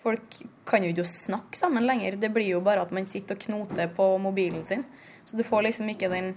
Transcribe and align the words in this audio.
Folk 0.00 0.38
kan 0.68 0.84
jo 0.84 0.92
ikke 0.94 1.04
snakke 1.08 1.58
sammen 1.58 1.84
lenger. 1.84 2.16
Det 2.20 2.30
blir 2.32 2.54
jo 2.54 2.62
bare 2.64 2.86
at 2.86 2.94
man 2.94 3.08
sitter 3.08 3.36
og 3.36 3.44
knoter 3.44 3.90
på 3.92 4.06
mobilen 4.22 4.64
sin. 4.64 4.86
Så 5.24 5.36
du 5.36 5.44
får 5.44 5.66
liksom 5.68 5.90
ikke 5.92 6.08
den 6.12 6.32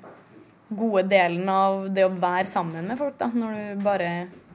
gode 0.74 1.06
delen 1.08 1.48
av 1.50 1.88
det 1.94 2.06
å 2.08 2.12
være 2.12 2.50
sammen 2.50 2.88
med 2.90 3.00
folk, 3.00 3.16
da, 3.20 3.30
når 3.30 3.56
du 3.56 3.84
bare 3.86 4.10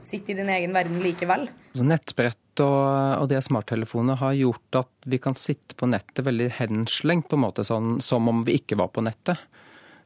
sitter 0.04 0.34
i 0.34 0.38
din 0.40 0.50
egen 0.52 0.74
verden 0.74 1.00
likevel. 1.02 1.46
Så 1.76 1.86
nettbrett 1.86 2.62
og, 2.62 3.22
og 3.22 3.28
det 3.30 3.38
smarttelefoner 3.46 4.18
har 4.18 4.34
gjort 4.34 4.80
at 4.80 4.90
vi 5.06 5.20
kan 5.22 5.36
sitte 5.38 5.78
på 5.78 5.86
nettet 5.90 6.24
veldig 6.26 6.48
henslengt, 6.58 7.28
på 7.30 7.38
en 7.38 7.44
måte, 7.44 7.64
sånn, 7.66 7.98
som 8.04 8.28
om 8.30 8.42
vi 8.46 8.58
ikke 8.58 8.78
var 8.80 8.90
på 8.94 9.04
nettet. 9.06 9.38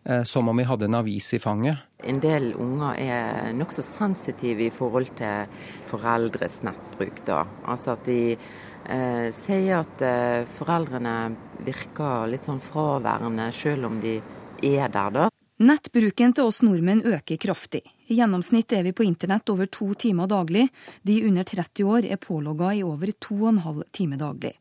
Eh, 0.05 0.23
som 0.23 0.49
om 0.49 0.57
vi 0.57 0.67
hadde 0.67 0.85
en 0.85 0.99
avis 0.99 1.35
i 1.35 1.39
fanget. 1.39 1.79
En 2.03 2.19
del 2.21 2.49
unger 2.59 2.97
er 2.99 3.53
nokså 3.55 3.85
sensitive 3.87 4.67
i 4.67 4.73
forhold 4.75 5.13
til 5.21 5.47
foreldres 5.87 6.59
nettbruk. 6.67 7.23
da. 7.27 7.45
Altså 7.71 7.95
at 7.95 8.05
de 8.11 8.35
eh, 8.89 9.29
sier 9.35 9.83
at 9.83 10.03
eh, 10.05 10.49
foreldrene 10.49 11.15
virker 11.63 12.27
litt 12.31 12.49
sånn 12.49 12.63
fraværende, 12.63 13.51
selv 13.55 13.91
om 13.91 14.01
de 14.03 14.19
er 14.63 14.89
der, 14.93 15.15
da. 15.15 15.29
Nettbruken 15.63 16.33
til 16.35 16.49
oss 16.49 16.63
nordmenn 16.65 17.05
øker 17.07 17.39
kraftig. 17.39 17.85
I 18.11 18.17
gjennomsnitt 18.19 18.73
er 18.75 18.83
vi 18.83 18.95
på 18.97 19.05
internett 19.07 19.51
over 19.53 19.69
to 19.71 19.93
timer 19.95 20.27
daglig. 20.27 20.67
De 21.07 21.21
under 21.29 21.47
30 21.47 21.87
år 21.87 22.09
er 22.11 22.19
pålogga 22.19 22.73
i 22.75 22.83
over 22.83 23.13
to 23.23 23.37
og 23.45 23.53
en 23.53 23.63
halv 23.67 23.85
time 23.95 24.19
daglig. 24.19 24.57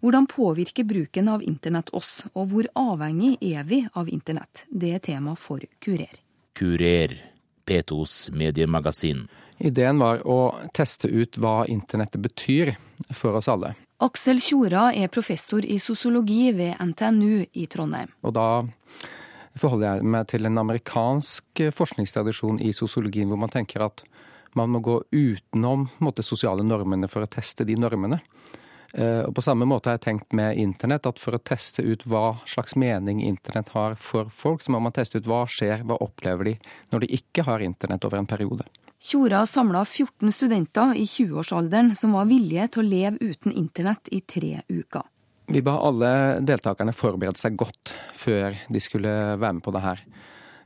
Hvordan 0.00 0.26
påvirker 0.26 0.86
bruken 0.88 1.28
av 1.28 1.42
internett 1.44 1.90
oss, 1.92 2.22
og 2.32 2.48
hvor 2.54 2.70
avhengig 2.72 3.34
er 3.44 3.66
vi 3.68 3.82
av 3.92 4.08
internett? 4.08 4.64
Det 4.72 4.94
er 4.96 5.04
tema 5.04 5.34
for 5.36 5.60
Kurer. 5.76 6.22
Kurer, 6.56 7.12
P2s 7.68 8.30
mediemagasin. 8.32 9.26
Ideen 9.60 10.00
var 10.00 10.22
å 10.24 10.54
teste 10.72 11.08
ut 11.08 11.36
hva 11.36 11.66
internettet 11.68 12.22
betyr 12.24 12.74
for 13.12 13.36
oss 13.36 13.48
alle. 13.52 13.74
Aksel 14.00 14.40
Tjora 14.40 14.86
er 14.96 15.12
professor 15.12 15.64
i 15.64 15.76
sosiologi 15.78 16.48
ved 16.56 16.78
NTNU 16.80 17.44
i 17.52 17.66
Trondheim. 17.68 18.08
Og 18.24 18.32
da 18.32 18.46
forholder 19.60 19.90
jeg 19.90 20.08
meg 20.14 20.30
til 20.32 20.48
en 20.48 20.62
amerikansk 20.62 21.64
forskningstradisjon 21.76 22.62
i 22.64 22.72
sosiologien, 22.72 23.28
hvor 23.28 23.42
man 23.42 23.52
tenker 23.52 23.84
at 23.84 24.06
man 24.56 24.72
må 24.72 24.80
gå 24.82 24.96
utenom 25.12 25.90
måte, 26.00 26.24
sosiale 26.24 26.64
normene 26.64 27.10
for 27.12 27.22
å 27.22 27.30
teste 27.30 27.66
de 27.68 27.76
normene. 27.76 28.22
Eh, 28.94 29.22
og 29.28 29.34
På 29.36 29.44
samme 29.44 29.68
måte 29.68 29.90
har 29.90 29.98
jeg 30.00 30.06
tenkt 30.08 30.32
med 30.34 30.58
internett 30.58 31.06
at 31.06 31.20
for 31.22 31.36
å 31.36 31.42
teste 31.44 31.84
ut 31.84 32.02
hva 32.08 32.40
slags 32.48 32.74
mening 32.80 33.20
internett 33.22 33.70
har 33.76 33.94
for 34.00 34.32
folk, 34.32 34.64
så 34.64 34.72
må 34.72 34.80
man 34.82 34.96
teste 34.96 35.20
ut 35.20 35.28
hva 35.30 35.44
skjer, 35.44 35.84
hva 35.84 36.00
opplever 36.02 36.50
de 36.50 36.56
når 36.90 37.04
de 37.04 37.16
ikke 37.20 37.44
har 37.46 37.62
internett 37.62 38.08
over 38.08 38.18
en 38.18 38.30
periode. 38.30 38.66
Tjora 39.00 39.46
samla 39.46 39.84
14 39.84 40.32
studenter 40.32 40.94
i 40.94 41.04
20-årsalderen 41.04 41.94
som 41.96 42.12
var 42.12 42.26
villige 42.28 42.66
til 42.74 42.82
å 42.82 42.84
leve 42.84 43.30
uten 43.32 43.54
internett 43.56 44.10
i 44.12 44.20
tre 44.20 44.60
uker. 44.68 45.06
Vi 45.48 45.62
ba 45.64 45.78
alle 45.80 46.10
deltakerne 46.44 46.92
forberede 46.92 47.40
seg 47.40 47.56
godt 47.56 47.94
før 48.12 48.58
de 48.68 48.82
skulle 48.84 49.14
være 49.40 49.56
med 49.56 49.64
på 49.64 49.72
det 49.72 49.82
her. 49.86 50.02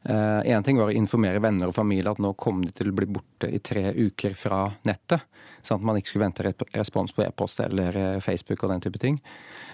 Én 0.05 0.51
eh, 0.51 0.65
ting 0.67 0.77
var 0.77 0.91
å 0.91 0.97
informere 0.99 1.41
venner 1.41 1.71
og 1.71 1.77
familie 1.79 2.11
at 2.11 2.19
nå 2.21 2.35
kom 2.37 2.59
de 2.61 2.73
til 2.75 2.91
å 2.91 2.97
bli 2.99 3.07
borte 3.09 3.49
i 3.49 3.61
tre 3.65 3.87
uker 3.95 4.35
fra 4.37 4.67
nettet. 4.85 5.23
Sånn 5.63 5.79
at 5.79 5.87
man 5.87 5.97
ikke 5.97 6.11
skulle 6.11 6.27
vente 6.27 6.45
respons 6.75 7.15
på 7.15 7.23
e-post 7.25 7.63
eller 7.65 7.97
eh, 7.97 8.19
Facebook 8.25 8.67
og 8.67 8.75
den 8.75 8.83
type 8.85 9.01
ting. 9.01 9.21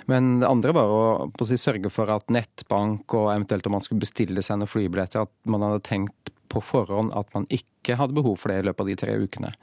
Men 0.07 0.37
det 0.45 0.53
andre 0.53 0.77
var 0.77 0.93
å, 0.93 1.01
å 1.33 1.49
si, 1.49 1.59
sørge 1.59 1.91
for 1.91 2.13
at 2.13 2.29
nettbank 2.29 3.17
og 3.17 3.33
eventuelt 3.33 3.67
om 3.67 3.79
man 3.79 3.89
skulle 3.89 4.05
bestille 4.05 4.45
seg 4.45 4.61
noen 4.61 4.71
flybilletter, 4.71 5.25
at 5.25 5.51
man 5.51 5.65
hadde 5.67 5.83
tenkt 5.89 6.31
på 6.51 6.63
forhånd 6.65 7.15
at 7.17 7.31
man 7.37 7.47
ikke 7.53 7.97
hadde 8.01 8.17
behov 8.17 8.37
for 8.41 8.53
det 8.53 8.61
i 8.61 8.67
løpet 8.69 8.85
av 8.85 8.91
de 8.91 8.99
tre 8.99 9.17
ukene. 9.23 9.55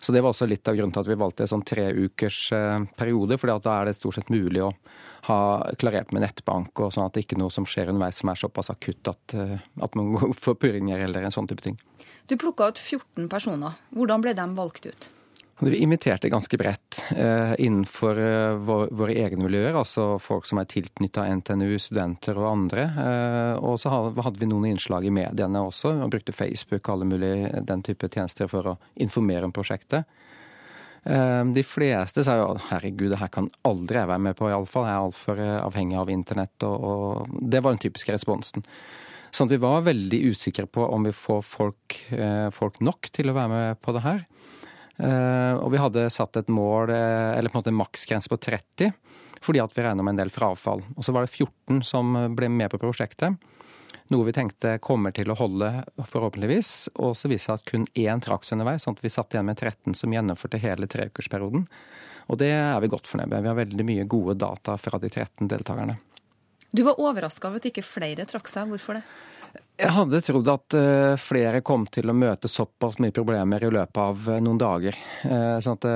Så 0.00 0.12
det 0.12 0.22
var 0.24 0.32
også 0.32 0.46
litt 0.48 0.68
av 0.68 0.78
grunnen 0.78 0.94
til 0.96 1.02
at 1.02 1.10
vi 1.10 1.18
valgte 1.20 1.44
en 1.44 1.50
sånn 1.50 1.64
treukers 1.68 2.38
eh, 2.56 2.86
periode. 2.96 3.36
For 3.36 3.52
da 3.52 3.74
er 3.74 3.90
det 3.90 3.98
stort 3.98 4.16
sett 4.16 4.32
mulig 4.32 4.62
å 4.64 4.70
ha 5.28 5.40
klarert 5.80 6.14
med 6.16 6.24
nettbank, 6.24 6.72
og 6.80 6.94
sånn 6.94 7.04
at 7.04 7.16
det 7.16 7.26
ikke 7.26 7.36
er 7.36 7.42
noe 7.42 7.52
som 7.52 7.68
skjer 7.68 7.92
underveis 7.92 8.22
som 8.22 8.32
er 8.32 8.40
såpass 8.40 8.72
akutt 8.72 9.12
at, 9.12 9.36
eh, 9.36 9.58
at 9.60 9.98
man 10.00 10.14
går 10.16 10.32
for 10.40 10.56
purringer 10.56 11.04
eller 11.04 11.28
en 11.28 11.36
sånn 11.36 11.50
type 11.50 11.66
ting. 11.66 11.76
Du 12.32 12.38
plukka 12.40 12.70
ut 12.72 12.80
14 12.80 13.28
personer. 13.28 13.76
Hvordan 13.92 14.24
ble 14.24 14.32
de 14.38 14.48
valgt 14.56 14.88
ut? 14.88 15.10
Vi 15.62 15.76
imiterte 15.76 16.30
ganske 16.32 16.56
bredt 16.56 17.02
eh, 17.16 17.52
innenfor 17.60 18.18
eh, 18.18 18.54
vår, 18.64 18.86
våre 18.96 19.16
egne 19.20 19.44
miljøer, 19.44 19.76
altså 19.76 20.14
folk 20.22 20.48
som 20.48 20.62
er 20.62 20.68
tilknytta 20.70 21.26
NTNU, 21.36 21.74
studenter 21.76 22.38
og 22.40 22.48
andre. 22.48 22.86
Eh, 23.02 23.56
og 23.60 23.76
så 23.80 23.92
hadde 23.92 24.40
vi 24.40 24.48
noen 24.48 24.70
innslag 24.70 25.04
i 25.04 25.12
mediene 25.12 25.60
også, 25.66 25.92
og 26.00 26.14
brukte 26.14 26.32
Facebook 26.32 26.80
og 26.86 26.94
alle 26.94 27.10
mulige 27.12 27.60
den 27.68 27.84
type 27.84 28.08
tjenester 28.08 28.48
for 28.48 28.72
å 28.72 28.76
informere 29.04 29.44
om 29.44 29.52
prosjektet. 29.52 30.08
Eh, 31.02 31.44
de 31.44 31.64
fleste 31.64 32.24
sa 32.24 32.36
jo 32.36 32.48
herregud, 32.70 33.10
det 33.12 33.20
her 33.20 33.32
kan 33.32 33.48
aldri 33.68 34.00
jeg 34.00 34.10
være 34.10 34.24
med 34.30 34.36
på, 34.38 34.48
iallfall. 34.50 34.88
Jeg 34.88 34.96
er 34.96 35.04
altfor 35.04 35.44
eh, 35.44 35.58
avhengig 35.60 36.00
av 36.00 36.12
internett. 36.12 36.56
Og, 36.68 36.88
og, 36.88 37.38
det 37.40 37.62
var 37.64 37.76
den 37.76 37.84
typiske 37.84 38.16
responsen. 38.16 38.64
Sånn 39.30 39.46
at 39.46 39.54
vi 39.54 39.62
var 39.62 39.86
veldig 39.86 40.24
usikre 40.32 40.66
på 40.66 40.88
om 40.88 41.04
vi 41.06 41.14
får 41.14 41.44
folk, 41.46 42.00
eh, 42.16 42.48
folk 42.54 42.80
nok 42.84 43.12
til 43.14 43.30
å 43.30 43.36
være 43.36 43.52
med 43.52 43.84
på 43.84 43.94
det 43.96 44.04
her. 44.08 44.24
Eh, 45.00 45.54
og 45.56 45.70
vi 45.72 45.80
hadde 45.80 46.08
satt 46.12 46.36
et 46.36 46.50
mål, 46.52 46.90
eh, 46.92 47.38
eller 47.38 47.48
på 47.48 47.58
en 47.58 47.62
måte 47.62 47.72
en 47.72 47.80
maksgrense 47.80 48.28
på 48.28 48.36
30, 48.36 48.92
fordi 49.40 49.62
at 49.62 49.72
vi 49.76 49.84
regna 49.86 50.04
med 50.04 50.14
en 50.14 50.24
del 50.24 50.34
frafall. 50.34 50.84
Og 50.96 51.06
så 51.06 51.14
var 51.16 51.24
det 51.24 51.32
14 51.32 51.82
som 51.86 52.12
ble 52.36 52.50
med 52.52 52.70
på 52.70 52.80
prosjektet. 52.82 53.38
Noe 54.10 54.26
vi 54.26 54.34
tenkte 54.34 54.74
kommer 54.82 55.14
til 55.14 55.30
å 55.30 55.38
holde, 55.38 55.70
forhåpentligvis. 56.02 56.90
Og 56.98 57.14
så 57.16 57.30
viste 57.30 57.54
det 57.54 57.60
seg 57.60 57.60
at 57.60 57.70
kun 57.70 57.86
én 57.94 58.22
trakk 58.22 58.44
seg 58.44 58.58
underveis, 58.58 58.84
sånn 58.84 58.98
at 58.98 59.04
vi 59.04 59.12
satt 59.12 59.34
igjen 59.36 59.46
med 59.46 59.56
13 59.56 59.94
som 59.94 60.12
gjennomførte 60.12 60.58
hele 60.58 60.90
treukersperioden. 60.90 61.66
Og 62.30 62.38
det 62.42 62.50
er 62.50 62.80
vi 62.82 62.90
godt 62.90 63.06
fornøyd 63.10 63.30
med. 63.30 63.44
Vi 63.44 63.50
har 63.52 63.58
veldig 63.58 63.86
mye 63.86 64.06
gode 64.10 64.36
data 64.42 64.76
fra 64.78 64.98
de 64.98 65.08
13 65.08 65.48
deltakerne. 65.50 65.96
Du 66.74 66.82
var 66.86 66.98
overraska 67.02 67.48
over 67.48 67.62
at 67.62 67.70
ikke 67.70 67.86
flere 67.86 68.26
trakk 68.30 68.50
seg. 68.50 68.70
Hvorfor 68.70 68.98
det? 68.98 69.04
Jeg 69.80 69.94
hadde 69.96 70.20
trodd 70.20 70.48
at 70.52 70.74
eh, 70.76 71.14
flere 71.16 71.62
kom 71.64 71.86
til 71.88 72.12
å 72.12 72.16
møte 72.16 72.50
såpass 72.52 72.98
mye 73.00 73.14
problemer 73.16 73.64
i 73.64 73.70
løpet 73.72 74.00
av 74.02 74.26
eh, 74.28 74.40
noen 74.44 74.60
dager. 74.60 74.96
Eh, 75.24 75.56
sånn 75.64 75.78
at 75.78 75.86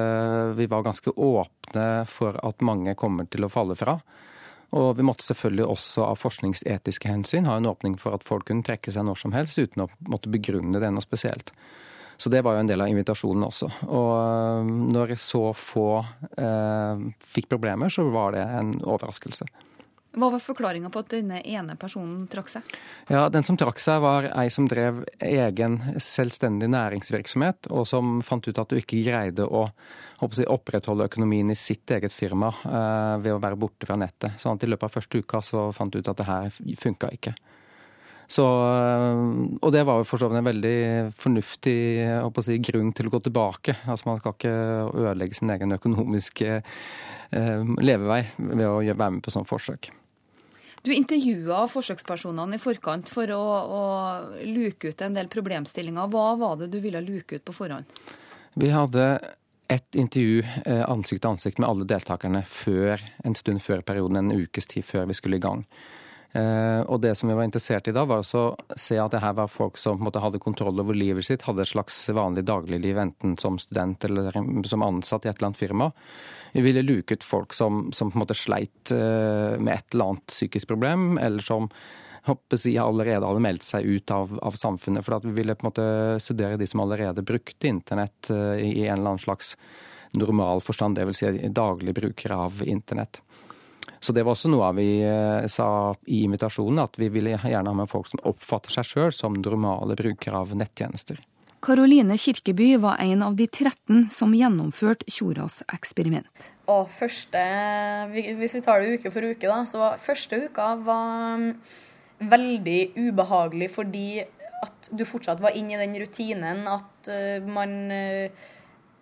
vi 0.56 0.66
var 0.72 0.87
ganske 0.87 1.12
åpne 1.12 1.88
for 2.09 2.38
at 2.41 2.64
mange 2.64 2.97
kommer 2.97 3.28
til 3.28 3.44
å 3.44 3.53
falle 3.53 3.76
fra. 3.76 3.98
Og 4.75 4.97
vi 4.98 5.04
måtte 5.06 5.26
selvfølgelig 5.26 5.66
også 5.70 6.06
av 6.09 6.19
forskningsetiske 6.19 7.10
hensyn 7.10 7.47
ha 7.47 7.59
en 7.60 7.69
åpning 7.70 7.98
for 8.00 8.16
at 8.16 8.25
folk 8.26 8.48
kunne 8.48 8.64
trekke 8.66 8.91
seg 8.91 9.06
når 9.06 9.20
som 9.20 9.37
helst 9.37 9.60
uten 9.60 9.84
å 9.84 9.91
måtte 10.10 10.32
begrunne 10.32 10.81
det 10.82 10.91
noe 10.91 11.04
spesielt. 11.04 11.53
Så 12.16 12.31
det 12.31 12.41
var 12.47 12.56
jo 12.56 12.64
en 12.64 12.70
del 12.70 12.82
av 12.82 12.91
invitasjonen 12.91 13.47
også. 13.47 13.69
Og 13.84 14.72
når 14.94 15.16
så 15.20 15.44
få 15.59 15.88
eh, 16.38 17.06
fikk 17.34 17.53
problemer, 17.53 17.93
så 17.93 18.06
var 18.14 18.34
det 18.34 18.44
en 18.48 18.75
overraskelse. 18.81 19.47
Hva 20.14 20.30
var 20.30 20.42
forklaringa 20.42 20.91
på 20.94 21.02
at 21.02 21.10
denne 21.10 21.41
ene 21.42 21.75
personen 21.80 22.26
trakk 22.30 22.52
seg? 22.52 22.75
Ja, 23.10 23.26
Den 23.32 23.47
som 23.47 23.58
trakk 23.58 23.80
seg, 23.82 24.00
var 24.04 24.28
ei 24.30 24.47
som 24.52 24.69
drev 24.70 25.02
egen 25.19 25.80
selvstendig 25.98 26.70
næringsvirksomhet, 26.70 27.70
og 27.75 27.88
som 27.91 28.20
fant 28.22 28.47
ut 28.47 28.60
at 28.60 28.70
du 28.70 28.78
ikke 28.78 29.02
greide 29.02 29.48
å 29.48 29.66
jeg, 30.22 30.47
opprettholde 30.48 31.08
økonomien 31.10 31.50
i 31.50 31.58
sitt 31.58 31.91
eget 31.91 32.14
firma 32.14 32.52
eh, 32.64 33.16
ved 33.25 33.34
å 33.34 33.42
være 33.42 33.58
borte 33.58 33.88
fra 33.88 33.98
nettet. 33.98 34.38
Sånn 34.41 34.56
at 34.56 34.64
i 34.64 34.70
løpet 34.70 34.86
av 34.88 34.94
første 34.94 35.20
uka 35.20 35.42
så 35.42 35.66
fant 35.75 35.92
du 35.92 35.98
ut 35.98 36.08
at 36.08 36.22
det 36.22 36.28
her 36.28 36.54
funka 36.81 37.10
ikke. 37.16 37.34
Så, 38.31 38.44
eh, 38.46 39.58
og 39.60 39.72
det 39.75 39.82
var 39.84 40.00
jo 40.00 40.08
for 40.08 40.31
en 40.31 40.46
veldig 40.46 41.10
fornuftig 41.20 41.78
si, 42.46 42.60
grunn 42.70 42.94
til 42.96 43.10
å 43.10 43.16
gå 43.16 43.20
tilbake. 43.26 43.76
Altså 43.84 44.08
Man 44.08 44.22
skal 44.22 44.38
ikke 44.38 44.54
ødelegge 44.94 45.41
sin 45.41 45.52
egen 45.52 45.76
økonomiske 45.76 46.56
eh, 46.60 47.76
levevei 47.82 48.22
ved 48.38 48.66
å 48.69 48.81
være 48.81 49.12
med 49.19 49.22
på 49.25 49.34
sånne 49.34 49.50
forsøk. 49.50 49.92
Du 50.84 50.90
intervjua 50.92 51.62
forsøkspersonene 51.72 52.58
i 52.58 52.60
forkant 52.60 53.08
for 53.08 53.30
å, 53.32 53.40
å, 53.40 53.84
luke 54.44 54.92
ut 54.92 55.04
en 55.06 55.16
del 55.16 55.30
problemstillinger. 55.32 56.10
Hva 56.12 56.34
var 56.36 56.58
det 56.60 56.68
du 56.74 56.76
ville 56.84 57.00
luke 57.00 57.38
ut 57.38 57.44
på 57.46 57.54
forhånd? 57.56 57.88
Vi 58.60 58.68
hadde 58.68 59.06
et 59.72 59.96
intervju 59.96 60.42
eh, 60.44 60.84
ansikt 60.84 61.24
til 61.24 61.30
ansikt 61.30 61.62
med 61.62 61.70
alle 61.70 61.88
deltakerne 61.88 62.44
før, 62.44 63.00
en 63.25 63.36
stund 63.38 63.64
før 63.64 63.81
perioden, 63.81 64.20
en 64.20 64.44
ukes 64.44 64.69
tid 64.69 64.84
før 64.84 65.08
vi 65.08 65.16
skulle 65.16 65.40
i 65.40 65.44
gang. 65.46 65.64
Eh, 66.34 66.81
og 66.90 66.98
det 66.98 67.12
som 67.14 67.31
vi 67.31 67.36
var 67.38 67.46
interessert 67.46 67.86
i 67.86 67.94
da, 67.94 68.02
var 68.10 68.25
å 68.26 68.44
se 68.75 68.96
at 68.98 69.12
det 69.14 69.22
her 69.22 69.36
var 69.38 69.50
folk 69.50 69.78
som 69.78 70.00
måte, 70.02 70.22
hadde 70.22 70.42
kontroll 70.42 70.81
over 70.82 70.96
livet 70.98 71.26
sitt, 71.28 71.44
hadde 71.46 71.62
et 71.62 71.70
slags 71.70 72.00
vanlig 72.10 72.42
dagligliv, 72.48 72.98
enten 72.98 73.36
som 73.38 73.58
student 73.62 74.04
eller 74.08 74.34
som 74.66 74.82
ansatt 74.82 75.26
i 75.26 75.31
et 75.31 75.38
eller 75.38 75.52
annet 75.52 75.62
firma. 75.62 75.92
Vi 76.54 76.64
ville 76.66 76.82
luke 76.82 77.14
ut 77.14 77.26
folk 77.26 77.54
som, 77.54 77.86
som 77.94 78.10
på 78.10 78.19
en 78.19 78.25
måte 78.25 78.38
sleit 78.38 78.90
eh, 78.94 79.54
med 79.60 79.76
et 79.76 79.94
eller 79.94 80.10
annet 80.10 80.26
psykisk 80.34 80.75
problem, 80.75 81.14
eller 81.22 81.44
som 81.44 81.70
håper 82.25 82.58
jeg, 82.58 82.80
allerede 82.82 83.28
hadde 83.28 83.44
meldt 83.44 83.66
seg 83.66 83.87
ut 83.87 84.10
av, 84.14 84.34
av 84.42 84.58
samfunnet. 84.58 85.06
For 85.06 85.22
vi 85.22 85.37
ville 85.38 85.54
på 85.54 85.66
en 85.66 85.70
måte 85.70 85.88
studere 86.25 86.58
de 86.58 86.66
som 86.66 86.82
allerede 86.82 87.22
brukte 87.26 87.70
internett 87.70 88.30
eh, 88.34 88.58
i 88.64 88.88
en 88.88 88.98
eller 88.98 89.14
annen 89.14 89.22
slags 89.22 89.54
normal 90.19 90.62
forstand, 90.62 90.98
dvs. 90.98 91.22
Si 91.22 91.48
daglig 91.54 91.94
brukere 91.94 92.38
av 92.46 92.62
internett. 92.66 93.20
Så 94.04 94.12
det 94.12 94.20
var 94.26 94.34
også 94.36 94.50
noe 94.52 94.68
vi 94.76 94.88
eh, 95.00 95.46
sa 95.48 95.66
i 96.12 96.24
invitasjonen, 96.26 96.82
at 96.82 96.98
vi 97.00 97.08
ville 97.12 97.38
gjerne 97.38 97.70
ha 97.70 97.76
med 97.78 97.88
folk 97.88 98.10
som 98.10 98.20
oppfatter 98.28 98.74
seg 98.74 98.88
sjøl 98.90 99.14
som 99.16 99.38
normale 99.38 99.96
brukere 99.96 100.42
av 100.42 100.52
nettjenester. 100.52 101.22
Karoline 101.64 102.18
Kirkeby 102.20 102.74
var 102.82 102.98
en 103.00 103.22
av 103.24 103.38
de 103.38 103.46
13 103.48 104.10
som 104.12 104.34
gjennomførte 104.36 105.08
Tjoras 105.08 105.62
eksperiment. 105.72 106.50
Og 106.68 106.90
første, 106.92 107.40
Hvis 108.12 108.58
vi 108.58 108.60
tar 108.60 108.84
det 108.84 108.98
uke 108.98 109.12
for 109.14 109.24
uke, 109.24 109.48
da, 109.48 109.62
så 109.64 109.80
var 109.80 110.02
første 110.02 110.42
uka 110.44 110.74
var 110.84 111.40
mm, 111.40 111.48
veldig 112.28 112.80
ubehagelig 113.06 113.70
fordi 113.72 114.08
at 114.64 114.90
du 114.92 115.06
fortsatt 115.08 115.40
var 115.40 115.56
inne 115.56 115.78
i 115.78 115.80
den 115.80 115.96
rutinen 116.00 116.68
at 116.68 117.08
uh, 117.08 117.48
man 117.48 117.74
uh, 117.88 118.52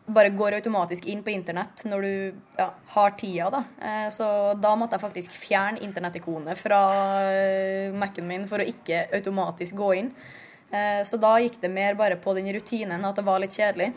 bare 0.06 0.32
går 0.34 0.58
automatisk 0.58 1.06
inn 1.06 1.22
på 1.22 1.30
internett 1.30 1.84
når 1.86 2.06
du 2.06 2.40
ja, 2.58 2.68
har 2.94 3.14
tida. 3.20 3.50
Da. 3.54 3.64
Uh, 3.82 4.08
så 4.14 4.26
da 4.58 4.72
måtte 4.78 4.98
jeg 4.98 5.04
faktisk 5.04 5.36
fjerne 5.36 5.82
internettikonet 5.84 6.58
fra 6.58 6.80
Mac-en 7.94 8.28
min 8.28 8.48
for 8.50 8.62
å 8.62 8.66
ikke 8.66 9.06
automatisk 9.14 9.78
gå 9.78 9.92
inn. 10.02 10.14
Så 11.04 11.18
da 11.20 11.34
gikk 11.36 11.58
det 11.60 11.68
mer 11.68 11.92
bare 11.98 12.16
på 12.16 12.32
den 12.32 12.46
rutinen 12.54 13.02
at 13.04 13.18
det 13.18 13.26
var 13.26 13.42
litt 13.42 13.52
kjedelig. 13.52 13.90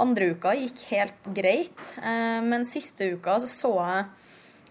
Andre 0.00 0.32
uka 0.34 0.54
gikk 0.58 0.80
helt 0.90 1.26
greit, 1.36 1.82
eh, 2.02 2.40
men 2.42 2.66
siste 2.66 3.12
uka 3.14 3.38
så, 3.40 3.46
så 3.50 3.72
jeg 3.78 4.04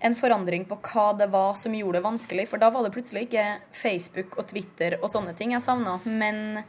en 0.03 0.17
forandring 0.19 0.65
på 0.67 0.75
hva 0.83 1.05
det 1.15 1.29
var 1.31 1.53
som 1.55 1.75
gjorde 1.75 2.01
det 2.01 2.03
vanskelig. 2.03 2.47
For 2.51 2.59
da 2.59 2.67
var 2.73 2.83
det 2.83 2.91
plutselig 2.91 3.29
ikke 3.29 3.45
Facebook 3.71 4.35
og 4.35 4.49
Twitter 4.51 4.97
og 4.99 5.07
sånne 5.13 5.31
ting 5.37 5.53
jeg 5.55 5.63
savna. 5.63 5.95
Men 6.03 6.59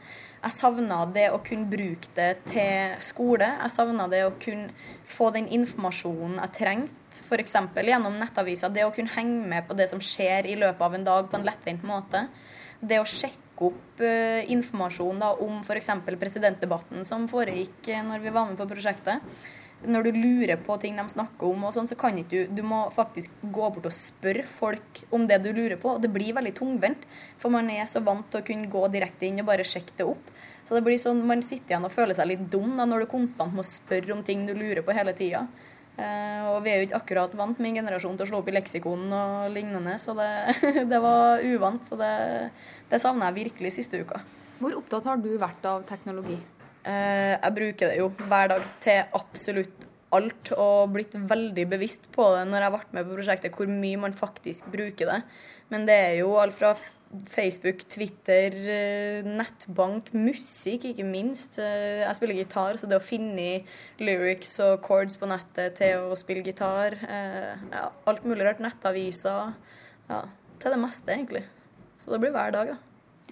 jeg 0.45 0.53
savna 0.53 0.99
det 1.09 1.29
å 1.33 1.39
kunne 1.41 1.65
bruke 1.69 2.11
det 2.13 2.29
til 2.51 2.93
skole. 3.01 3.47
Jeg 3.63 3.73
savna 3.73 4.05
det 4.11 4.21
å 4.27 4.35
kunne 4.41 4.69
få 5.07 5.31
den 5.33 5.47
informasjonen 5.57 6.37
jeg 6.43 6.53
trengte, 6.59 7.23
f.eks. 7.25 7.55
gjennom 7.81 8.19
nettaviser. 8.21 8.73
Det 8.73 8.85
å 8.85 8.93
kunne 8.93 9.13
henge 9.15 9.49
med 9.49 9.65
på 9.65 9.77
det 9.77 9.89
som 9.89 10.03
skjer 10.03 10.45
i 10.45 10.57
løpet 10.59 10.85
av 10.85 10.97
en 10.97 11.07
dag 11.07 11.31
på 11.31 11.39
en 11.39 11.47
lettvint 11.47 11.85
måte. 11.87 12.27
Det 12.77 13.01
å 13.01 13.09
sjekke 13.09 13.71
opp 13.71 14.03
uh, 14.03 14.43
informasjon 14.51 15.23
da, 15.23 15.31
om 15.41 15.63
f.eks. 15.63 15.89
presidentdebatten 16.13 17.07
som 17.07 17.25
foregikk 17.31 17.89
uh, 17.95 18.03
når 18.11 18.25
vi 18.27 18.35
var 18.35 18.49
med 18.51 18.59
på 18.59 18.69
prosjektet. 18.69 19.25
Når 19.87 20.07
du 20.07 20.17
lurer 20.17 20.59
på 20.61 20.77
ting 20.81 20.97
de 20.99 21.05
snakker 21.11 21.47
om, 21.49 21.67
og 21.67 21.73
sånn, 21.75 21.89
så 21.89 21.97
kan 21.99 22.17
ikke 22.17 22.45
du 22.45 22.59
Du 22.59 22.63
må 22.65 22.85
faktisk 22.93 23.33
gå 23.43 23.69
bort 23.75 23.85
og 23.89 23.93
spørre 23.93 24.45
folk 24.47 25.03
om 25.15 25.27
det 25.29 25.41
du 25.43 25.51
lurer 25.51 25.77
på. 25.81 25.95
Og 25.95 26.01
det 26.03 26.11
blir 26.13 26.35
veldig 26.35 26.55
tungvint, 26.57 27.05
for 27.41 27.53
man 27.53 27.69
er 27.73 27.85
så 27.89 28.01
vant 28.05 28.27
til 28.31 28.41
å 28.41 28.47
kunne 28.47 28.71
gå 28.71 28.87
direkte 28.93 29.27
inn 29.27 29.41
og 29.43 29.49
bare 29.51 29.67
sjekke 29.67 29.97
det 29.99 30.09
opp. 30.15 30.33
Så 30.65 30.73
det 30.73 30.81
blir 30.85 30.97
sånn, 30.97 31.21
man 31.27 31.43
sitter 31.45 31.75
igjen 31.75 31.85
og 31.85 31.93
føler 31.93 32.17
seg 32.17 32.31
litt 32.31 32.47
dum 32.51 32.73
da, 32.77 32.87
når 32.89 33.05
du 33.05 33.11
konstant 33.11 33.53
må 33.53 33.65
spørre 33.65 34.15
om 34.15 34.23
ting 34.25 34.47
du 34.47 34.55
lurer 34.57 34.81
på 34.85 34.95
hele 34.97 35.13
tida. 35.17 35.45
Uh, 35.95 36.41
og 36.51 36.57
vi 36.65 36.73
er 36.73 36.81
jo 36.81 36.87
ikke 36.89 36.97
akkurat 36.97 37.35
vant, 37.39 37.59
min 37.63 37.77
generasjon, 37.77 38.17
til 38.19 38.25
å 38.25 38.31
slå 38.33 38.41
opp 38.41 38.49
i 38.51 38.55
leksikon 38.57 39.05
og 39.15 39.53
lignende, 39.53 39.93
så 40.01 40.15
det, 40.17 40.31
det 40.91 40.99
var 41.03 41.45
uvant. 41.45 41.85
Så 41.87 41.99
det, 42.01 42.15
det 42.91 42.99
savner 43.03 43.29
jeg 43.29 43.45
virkelig 43.45 43.75
siste 43.77 44.01
uka. 44.01 44.19
Hvor 44.59 44.75
opptatt 44.79 45.07
har 45.07 45.21
du 45.21 45.31
vært 45.39 45.65
av 45.69 45.85
teknologi? 45.87 46.37
Uh, 46.85 47.33
jeg 47.33 47.55
bruker 47.57 47.91
det 47.91 47.97
jo 47.97 48.11
hver 48.29 48.51
dag 48.53 48.65
til 48.83 49.17
absolutt 49.17 49.85
alt, 50.15 50.51
og 50.55 50.93
blitt 50.93 51.15
veldig 51.17 51.65
bevisst 51.71 52.09
på 52.15 52.27
det 52.35 52.45
når 52.49 52.65
jeg 52.65 52.75
vært 52.75 52.93
med 52.95 53.07
på 53.07 53.17
prosjektet, 53.17 53.55
hvor 53.57 53.71
mye 53.71 54.01
man 54.05 54.15
faktisk 54.15 54.67
bruker 54.73 55.09
det. 55.09 55.21
Men 55.73 55.87
det 55.89 55.95
er 55.97 56.13
jo 56.21 56.35
alt 56.39 56.55
fra 56.55 56.75
Facebook, 57.31 57.83
Twitter, 57.89 58.55
eh, 58.69 59.25
nettbank, 59.25 60.11
musikk, 60.13 60.87
ikke 60.91 61.05
minst. 61.07 61.59
Eh, 61.59 62.03
jeg 62.03 62.15
spiller 62.17 62.39
gitar, 62.39 62.77
så 62.77 62.89
det 62.89 62.99
å 62.99 63.03
finne 63.03 63.63
lyrics 63.99 64.59
og 64.65 64.81
chords 64.85 65.17
på 65.17 65.29
nettet 65.29 65.77
til 65.79 66.09
å 66.09 66.17
spille 66.19 66.43
gitar 66.45 66.97
eh, 67.07 67.55
ja, 67.71 67.89
Alt 68.05 68.25
mulig 68.25 68.45
rart. 68.45 68.59
Nettaviser. 68.63 69.55
Ja, 70.09 70.25
til 70.59 70.75
det 70.75 70.81
meste, 70.81 71.11
egentlig. 71.13 71.45
Så 71.97 72.11
det 72.11 72.21
blir 72.23 72.35
hver 72.35 72.53
dag, 72.55 72.75
da. 72.75 72.77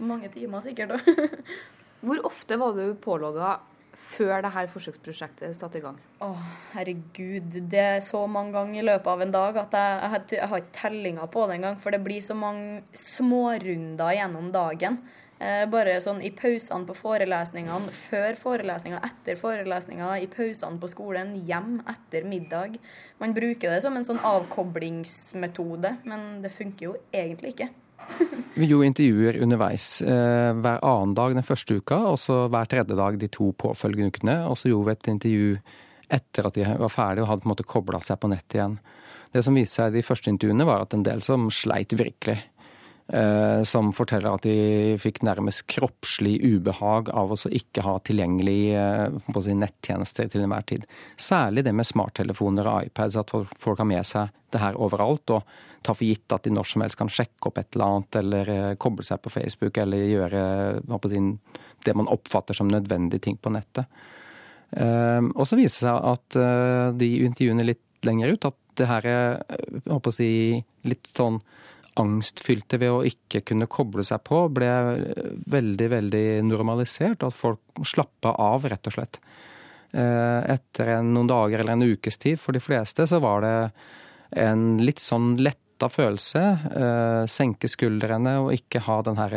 Mange 0.03 0.31
timer 0.33 0.63
sikkert. 0.63 0.97
Hvor 2.03 2.19
ofte 2.27 2.59
var 2.59 2.75
du 2.75 2.89
pålogga 2.99 3.57
før 3.93 4.41
dette 4.43 4.65
forsøksprosjektet 4.73 5.55
satte 5.55 5.79
i 5.79 5.83
gang? 5.83 5.97
Å, 6.25 6.33
herregud. 6.73 7.59
Det 7.71 7.83
er 7.97 7.99
så 8.03 8.25
mange 8.27 8.55
ganger 8.57 8.81
i 8.81 8.85
løpet 8.85 9.11
av 9.13 9.23
en 9.23 9.33
dag 9.33 9.59
at 9.61 9.77
jeg, 9.77 10.23
jeg, 10.35 10.47
har, 10.51 10.63
ikke 10.63 10.79
tellinga 10.81 11.27
på 11.31 11.45
det 11.47 11.59
engang. 11.59 11.77
For 11.79 11.95
det 11.95 12.01
blir 12.03 12.23
så 12.25 12.35
mange 12.37 12.81
smårunder 12.97 14.17
gjennom 14.17 14.49
dagen. 14.53 14.99
Eh, 15.43 15.63
bare 15.67 15.95
sånn 16.03 16.21
i 16.23 16.31
pausene 16.35 16.87
på 16.87 16.95
forelesningene, 16.95 17.91
før 17.91 18.37
forelesninga, 18.39 19.01
etter 19.03 19.39
forelesninga, 19.39 20.11
i 20.23 20.29
pausene 20.31 20.79
på 20.79 20.89
skolen, 20.91 21.33
hjem 21.47 21.81
etter 21.89 22.27
middag. 22.27 22.77
Man 23.19 23.35
bruker 23.35 23.73
det 23.73 23.81
som 23.83 23.97
en 23.97 24.07
sånn 24.07 24.21
avkoblingsmetode, 24.23 25.97
men 26.07 26.27
det 26.43 26.53
funker 26.53 26.91
jo 26.91 26.97
egentlig 27.11 27.55
ikke. 27.55 27.71
Vi 28.53 28.67
gjorde 28.69 28.89
intervjuer 28.91 29.39
underveis 29.41 29.87
eh, 30.05 30.51
hver 30.53 30.83
annen 30.85 31.15
dag 31.17 31.33
den 31.33 31.45
første 31.45 31.79
uka, 31.81 31.97
og 32.11 32.19
så 32.21 32.43
hver 32.53 32.69
tredje 32.69 32.97
dag 32.97 33.17
de 33.17 33.29
to 33.33 33.49
påfølgende 33.57 34.13
ukene. 34.13 34.35
Og 34.45 34.59
så 34.59 34.69
gjorde 34.69 34.91
vi 34.91 34.93
et 34.93 35.09
intervju 35.15 35.55
etter 36.13 36.47
at 36.49 36.59
de 36.59 36.67
var 36.83 36.93
ferdige 36.93 37.25
og 37.25 37.31
hadde 37.31 37.45
på 37.45 37.49
en 37.49 37.53
måte 37.55 37.65
kobla 37.73 38.01
seg 38.05 38.19
på 38.21 38.29
nett 38.29 38.53
igjen. 38.53 38.77
Det 39.33 39.41
som 39.41 39.57
viste 39.57 39.79
seg 39.79 39.89
i 39.89 39.97
de 39.97 40.05
første 40.05 40.29
intervjuene, 40.29 40.67
var 40.69 40.83
at 40.83 40.93
en 40.93 41.05
del 41.05 41.23
som 41.25 41.47
sleit 41.49 41.95
virkelig. 41.97 42.37
Eh, 43.07 43.63
som 43.63 43.89
forteller 43.91 44.31
at 44.31 44.45
de 44.47 44.95
fikk 45.01 45.25
nærmest 45.27 45.65
kroppslig 45.67 46.37
ubehag 46.39 47.09
av 47.11 47.33
å 47.35 47.37
ikke 47.51 47.83
ha 47.83 47.97
tilgjengelig 47.99 48.77
på 49.27 49.41
sin 49.43 49.59
nettjenester 49.59 50.29
til 50.31 50.45
enhver 50.45 50.63
tid. 50.69 50.85
Særlig 51.19 51.65
det 51.67 51.73
med 51.75 51.89
smarttelefoner 51.89 52.69
og 52.69 52.87
iPads, 52.87 53.17
at 53.19 53.33
folk 53.33 53.81
har 53.81 53.89
med 53.89 54.07
seg 54.07 54.31
det 54.55 54.61
her 54.63 54.79
overalt. 54.79 55.35
og 55.35 55.43
tar 55.83 55.97
for 55.99 56.07
gitt 56.07 56.31
at 56.31 56.45
de 56.45 56.51
når 56.55 56.63
som 56.63 56.81
helst 56.81 56.95
kan 56.95 57.09
sjekke 57.11 57.49
opp 57.49 57.57
et 57.59 57.75
eller 57.75 57.85
annet, 57.91 58.15
eller 58.15 58.49
eh, 58.49 58.75
koble 58.79 59.03
seg 59.03 59.19
på 59.19 59.33
Facebook, 59.33 59.77
eller 59.77 60.05
gjøre 60.07 60.43
si, 61.11 61.17
det 61.83 61.95
man 61.99 62.07
oppfatter 62.07 62.55
som 62.55 62.69
nødvendige 62.71 63.19
ting 63.19 63.35
på 63.35 63.51
nettet. 63.51 63.83
Og 64.73 65.43
så 65.45 65.57
viser 65.59 65.83
det 65.83 65.89
seg 65.89 66.05
at 66.09 66.37
de 66.97 67.09
intervjuene 67.27 67.65
litt 67.67 68.07
lenger 68.07 68.31
ut, 68.31 68.47
at 68.47 68.55
det 68.79 68.87
her 68.89 69.05
er 69.05 69.35
håper 69.85 70.09
å 70.09 70.15
si, 70.15 70.29
litt 70.87 71.11
sånn 71.11 71.41
angstfylte 71.99 72.79
ved 72.81 72.91
å 72.91 73.03
ikke 73.07 73.43
kunne 73.45 73.69
koble 73.71 74.05
seg 74.07 74.23
på, 74.25 74.45
ble 74.53 74.69
veldig, 75.51 75.89
veldig 75.93 76.25
normalisert. 76.47 77.25
At 77.25 77.37
folk 77.37 77.83
slappa 77.87 78.35
av, 78.41 78.67
rett 78.71 78.89
og 78.89 78.97
slett. 78.97 79.19
Etter 79.93 80.63
etter 80.73 81.03
noen 81.05 81.29
dager 81.29 81.61
eller 81.61 81.77
en 81.77 81.85
ukes 81.85 82.17
tid, 82.17 82.39
for 82.41 82.53
de 82.53 82.61
fleste, 82.63 83.05
så 83.07 83.19
var 83.21 83.43
det 83.45 83.57
en 84.41 84.79
litt 84.81 84.99
sånn 84.99 85.35
letta 85.37 85.89
følelse. 85.89 86.41
Eh, 86.73 87.25
senke 87.29 87.69
skuldrene 87.69 88.39
og 88.41 88.53
ikke 88.55 88.81
ha 88.87 88.99
den 89.05 89.19
her, 89.19 89.35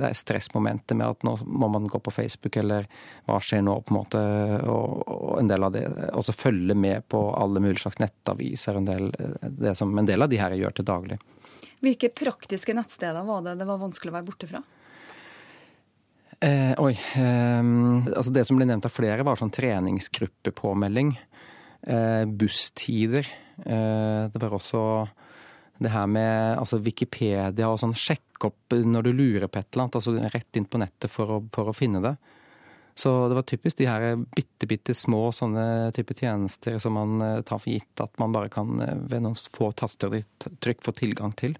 det 0.00 0.14
stressmomentet 0.16 0.96
med 0.96 1.12
at 1.12 1.26
nå 1.26 1.36
må 1.44 1.68
man 1.68 1.88
gå 1.90 2.00
på 2.00 2.14
Facebook, 2.14 2.56
eller 2.56 2.88
hva 3.28 3.40
skjer 3.44 3.64
nå, 3.66 3.76
på 3.82 3.92
en 3.92 3.98
måte. 3.98 4.22
Og, 4.64 5.02
og 5.04 5.34
en 5.42 5.50
del 5.50 5.68
av 5.68 5.74
det, 5.76 5.84
også 6.16 6.36
følge 6.36 6.78
med 6.78 7.04
på 7.12 7.26
alle 7.36 7.60
mulige 7.60 7.84
slags 7.84 8.00
nettaviser, 8.00 8.80
en 8.80 8.88
del, 8.88 9.10
det 9.42 9.76
som 9.76 9.92
en 9.92 10.08
del 10.08 10.24
av 10.24 10.32
de 10.32 10.40
her 10.40 10.56
gjør 10.56 10.78
til 10.78 10.88
daglig. 10.88 11.20
Hvilke 11.84 12.10
praktiske 12.10 12.74
nettsteder 12.74 13.26
var 13.26 13.44
det 13.46 13.58
det 13.60 13.68
var 13.68 13.80
vanskelig 13.80 14.12
å 14.12 14.18
være 14.18 14.28
borte 14.28 14.50
fra? 14.50 14.62
Eh, 16.40 16.74
oi. 16.78 16.94
Eh, 16.94 17.70
altså 18.14 18.34
det 18.34 18.46
som 18.46 18.58
ble 18.58 18.68
nevnt 18.68 18.86
av 18.86 18.94
flere, 18.94 19.26
var 19.26 19.38
sånn 19.38 19.54
treningsgruppepåmelding. 19.54 21.14
Eh, 21.82 22.24
busstider. 22.26 23.26
Eh, 23.64 24.26
det 24.30 24.42
var 24.42 24.58
også 24.58 24.82
det 25.78 25.92
her 25.94 26.08
med 26.10 26.58
altså 26.58 26.80
Wikipedia 26.82 27.68
og 27.70 27.78
sånn 27.78 27.94
sjekk 27.94 28.48
opp 28.48 28.74
når 28.74 29.06
du 29.06 29.12
lurer 29.14 29.46
på 29.46 29.60
et 29.60 29.68
eller 29.70 29.86
annet. 29.86 29.98
altså 29.98 30.14
Rett 30.34 30.58
inn 30.58 30.66
på 30.66 30.80
nettet 30.82 31.12
for 31.12 31.38
å, 31.38 31.40
for 31.54 31.70
å 31.70 31.76
finne 31.76 32.02
det. 32.02 32.16
Så 32.98 33.28
det 33.28 33.34
var 33.34 33.42
typisk 33.46 33.78
de 33.78 33.86
her 33.86 34.16
bitte, 34.16 34.66
bitte 34.66 34.94
små 34.94 35.28
sånne 35.30 35.92
type 35.94 36.16
tjenester 36.18 36.80
som 36.82 36.96
man 36.98 37.20
eh, 37.22 37.40
tar 37.46 37.60
for 37.62 37.70
gitt 37.70 38.02
at 38.02 38.10
man 38.18 38.34
bare 38.34 38.50
kan 38.50 38.72
eh, 38.82 38.96
ved 39.12 39.22
noen 39.22 39.38
få 39.38 39.68
tastetrykk 39.78 40.82
få 40.82 40.94
tilgang 40.96 41.30
til. 41.38 41.54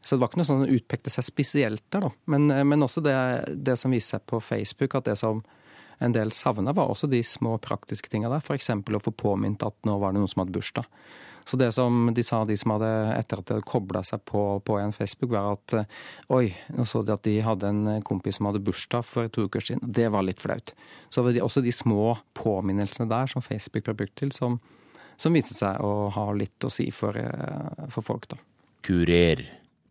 Så 0.00 0.16
det 0.16 0.22
var 0.22 0.30
ikke 0.30 0.40
noe 0.40 0.48
sånn 0.48 0.72
utpekte 0.72 1.12
seg 1.12 1.26
spesielt 1.26 1.84
der, 1.92 2.06
da. 2.06 2.12
Men, 2.32 2.48
eh, 2.54 2.64
men 2.64 2.86
også 2.86 3.02
det, 3.04 3.16
det, 3.52 3.76
som 3.76 3.92
viste 3.92 4.16
seg 4.16 4.24
på 4.32 4.40
Facebook, 4.40 4.96
at 4.96 5.10
det 5.10 5.18
som 5.20 5.42
en 6.00 6.16
del 6.16 6.32
savna, 6.32 6.72
var 6.72 6.88
også 6.88 7.10
de 7.12 7.20
små 7.20 7.58
praktiske 7.60 8.08
tinga 8.08 8.32
der. 8.32 8.40
F.eks. 8.40 8.72
å 8.72 9.04
få 9.04 9.12
påminnet 9.12 9.66
at 9.68 9.76
nå 9.84 9.98
var 10.00 10.14
det 10.14 10.22
noen 10.22 10.32
som 10.32 10.46
hadde 10.46 10.56
bursdag. 10.56 10.88
Så 11.44 11.56
det 11.56 11.70
som 11.72 12.10
de 12.14 12.22
sa, 12.22 12.42
de 12.44 12.56
som 12.58 12.74
hadde 12.74 12.90
etter 13.16 13.40
at 13.40 13.48
de 13.48 13.56
hadde 13.56 13.68
kobla 13.68 14.02
seg 14.06 14.22
på, 14.28 14.42
på 14.64 14.78
en 14.80 14.92
Facebook, 14.94 15.32
var 15.32 15.54
at 15.56 15.76
eh, 15.78 16.00
oi, 16.36 16.44
nå 16.76 16.86
så 16.88 17.02
de 17.06 17.14
at 17.14 17.24
de 17.26 17.38
hadde 17.44 17.70
en 17.70 18.02
kompis 18.06 18.38
som 18.38 18.50
hadde 18.50 18.62
bursdag 18.64 19.06
for 19.06 19.30
to 19.32 19.46
uker 19.48 19.64
siden. 19.64 19.82
Det 19.84 20.08
var 20.12 20.26
litt 20.26 20.42
flaut. 20.42 20.74
Så 21.08 21.24
det 21.24 21.40
var 21.40 21.48
også 21.48 21.64
de 21.64 21.74
små 21.74 22.14
påminnelsene 22.38 23.10
der 23.10 23.30
som 23.30 23.44
Facebook 23.44 23.88
ble 23.88 23.96
brukt 24.02 24.18
til, 24.20 24.34
som, 24.36 24.60
som 25.20 25.34
viste 25.36 25.56
seg 25.56 25.80
å 25.84 26.10
ha 26.14 26.28
litt 26.36 26.66
å 26.66 26.72
si 26.72 26.90
for, 26.94 27.16
eh, 27.16 27.88
for 27.90 28.06
folk, 28.06 28.30
da. 28.30 28.38
Kurer, 28.86 29.42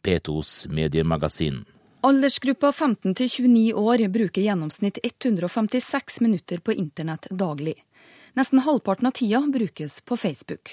P2s 0.06 0.70
mediemagasin. 0.74 1.66
Aldersgruppa 2.00 2.72
15 2.72 3.12
til 3.20 3.28
29 3.28 3.74
år 3.76 4.06
bruker 4.08 4.46
gjennomsnitt 4.46 5.02
156 5.04 6.22
minutter 6.24 6.62
på 6.64 6.72
internett 6.72 7.28
daglig. 7.30 7.76
Nesten 8.40 8.62
halvparten 8.64 9.10
av 9.10 9.18
tida 9.18 9.42
brukes 9.52 10.00
på 10.02 10.16
Facebook. 10.18 10.72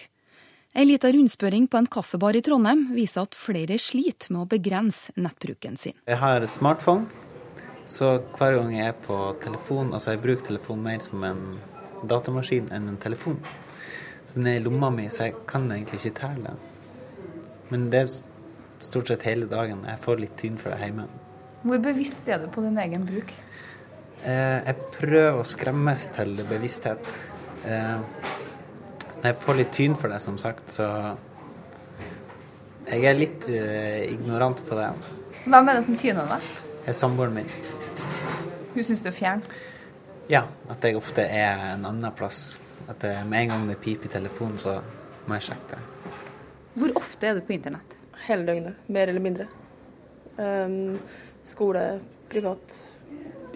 Ei 0.77 0.85
lita 0.85 1.09
rundspørring 1.09 1.71
på 1.73 1.79
en 1.81 1.87
kaffebar 1.89 2.37
i 2.37 2.43
Trondheim 2.45 2.83
viser 2.93 3.25
at 3.25 3.37
flere 3.39 3.79
sliter 3.81 4.29
med 4.35 4.43
å 4.43 4.49
begrense 4.51 5.15
nettbruken 5.17 5.79
sin. 5.81 5.95
Jeg 6.05 6.21
har 6.21 6.45
smartphone, 6.53 7.07
Så 7.87 8.19
hver 8.37 8.59
gang 8.59 8.75
jeg 8.75 8.91
er 8.91 8.97
på 9.07 9.17
telefon, 9.41 9.95
altså 9.95 10.11
jeg 10.11 10.21
bruker 10.21 10.45
telefonen 10.51 10.85
mer 10.85 11.01
som 11.01 11.25
en 11.25 11.41
datamaskin 12.03 12.69
enn 12.75 12.91
en 12.91 13.01
telefon. 13.01 13.39
Så 14.27 14.37
den 14.37 14.51
er 14.51 14.59
i 14.59 14.65
lomma 14.67 14.91
mi, 14.91 15.07
så 15.09 15.31
jeg 15.31 15.37
kan 15.49 15.71
egentlig 15.71 16.03
ikke 16.03 16.19
telle. 16.21 16.57
Men 17.71 17.89
det 17.91 18.03
er 18.03 18.15
stort 18.85 19.09
sett 19.09 19.25
hele 19.31 19.47
dagen. 19.49 19.87
Jeg 19.87 20.03
får 20.03 20.21
litt 20.21 20.37
tyn 20.37 20.59
for 20.61 20.75
det 20.75 20.83
hjemme. 20.83 21.07
Hvor 21.63 21.81
bevisst 21.89 22.29
er 22.29 22.43
du 22.43 22.51
på 22.53 22.67
din 22.67 22.77
egen 22.85 23.07
bruk? 23.07 23.33
Eh, 24.27 24.61
jeg 24.67 24.91
prøver 24.99 25.41
å 25.41 25.47
skremmes 25.47 26.11
til 26.19 26.37
bevissthet. 26.51 27.21
Eh, 27.65 28.45
jeg 29.23 29.39
får 29.43 29.59
litt 29.59 29.73
tyn 29.75 29.97
for 29.99 30.13
det, 30.13 30.21
som 30.23 30.37
sagt, 30.41 30.69
så 30.71 30.89
jeg 32.87 33.07
er 33.09 33.19
litt 33.19 33.49
uh, 33.51 34.03
ignorant 34.07 34.61
på 34.67 34.79
det. 34.79 34.91
Hvem 35.47 35.71
er 35.71 35.79
det 35.79 35.85
som 35.87 35.97
tyner 35.99 36.29
deg? 36.31 36.53
Det 36.85 36.93
er 36.93 36.99
samboeren 37.01 37.35
min. 37.35 37.51
Hun 38.75 38.85
syns 38.85 39.03
du 39.03 39.09
er 39.11 39.17
fjern? 39.17 39.43
Ja, 40.31 40.45
at 40.71 40.85
jeg 40.85 40.99
ofte 40.99 41.25
er 41.25 41.73
en 41.73 41.87
annen 41.89 42.15
plass. 42.15 42.59
At 42.87 43.01
det, 43.03 43.15
med 43.27 43.47
en 43.47 43.53
gang 43.53 43.69
det 43.71 43.81
piper 43.83 44.07
i 44.07 44.13
telefonen, 44.13 44.59
så 44.63 44.79
må 45.27 45.39
jeg 45.39 45.49
sjekke 45.49 45.75
det. 45.75 46.13
Hvor 46.77 46.99
ofte 47.01 47.31
er 47.31 47.39
du 47.39 47.43
på 47.47 47.57
internett? 47.57 47.97
Hele 48.27 48.47
døgnet, 48.47 48.87
mer 48.93 49.11
eller 49.11 49.23
mindre. 49.23 49.47
Um, 50.37 50.99
skole, 51.47 51.85
privat, 52.31 52.79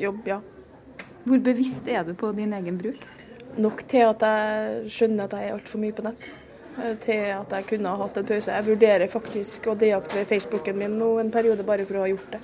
jobb, 0.00 0.26
ja. 0.30 0.40
Hvor 1.26 1.42
bevisst 1.44 1.88
er 1.90 2.06
du 2.06 2.14
på 2.18 2.32
din 2.34 2.54
egen 2.56 2.78
bruk? 2.80 3.02
Nok 3.58 3.82
til 3.90 4.06
at 4.06 4.22
jeg 4.22 4.90
skjønner 4.94 5.26
at 5.26 5.34
jeg 5.34 5.48
er 5.48 5.56
altfor 5.56 5.82
mye 5.82 5.96
på 5.96 6.04
nett. 6.06 6.30
Eh, 6.78 6.94
til 7.02 7.24
at 7.34 7.54
jeg 7.56 7.66
kunne 7.72 7.92
ha 7.92 8.04
hatt 8.04 8.20
en 8.20 8.28
pause. 8.28 8.54
Jeg 8.54 8.66
vurderer 8.68 9.10
faktisk 9.10 9.70
å 9.70 9.76
deaktivere 9.78 10.28
Facebooken 10.28 10.78
min 10.78 10.98
nå 11.00 11.16
en 11.22 11.32
periode 11.34 11.66
bare 11.66 11.86
for 11.88 11.98
å 11.98 12.04
ha 12.04 12.10
gjort 12.12 12.36
det. 12.36 12.42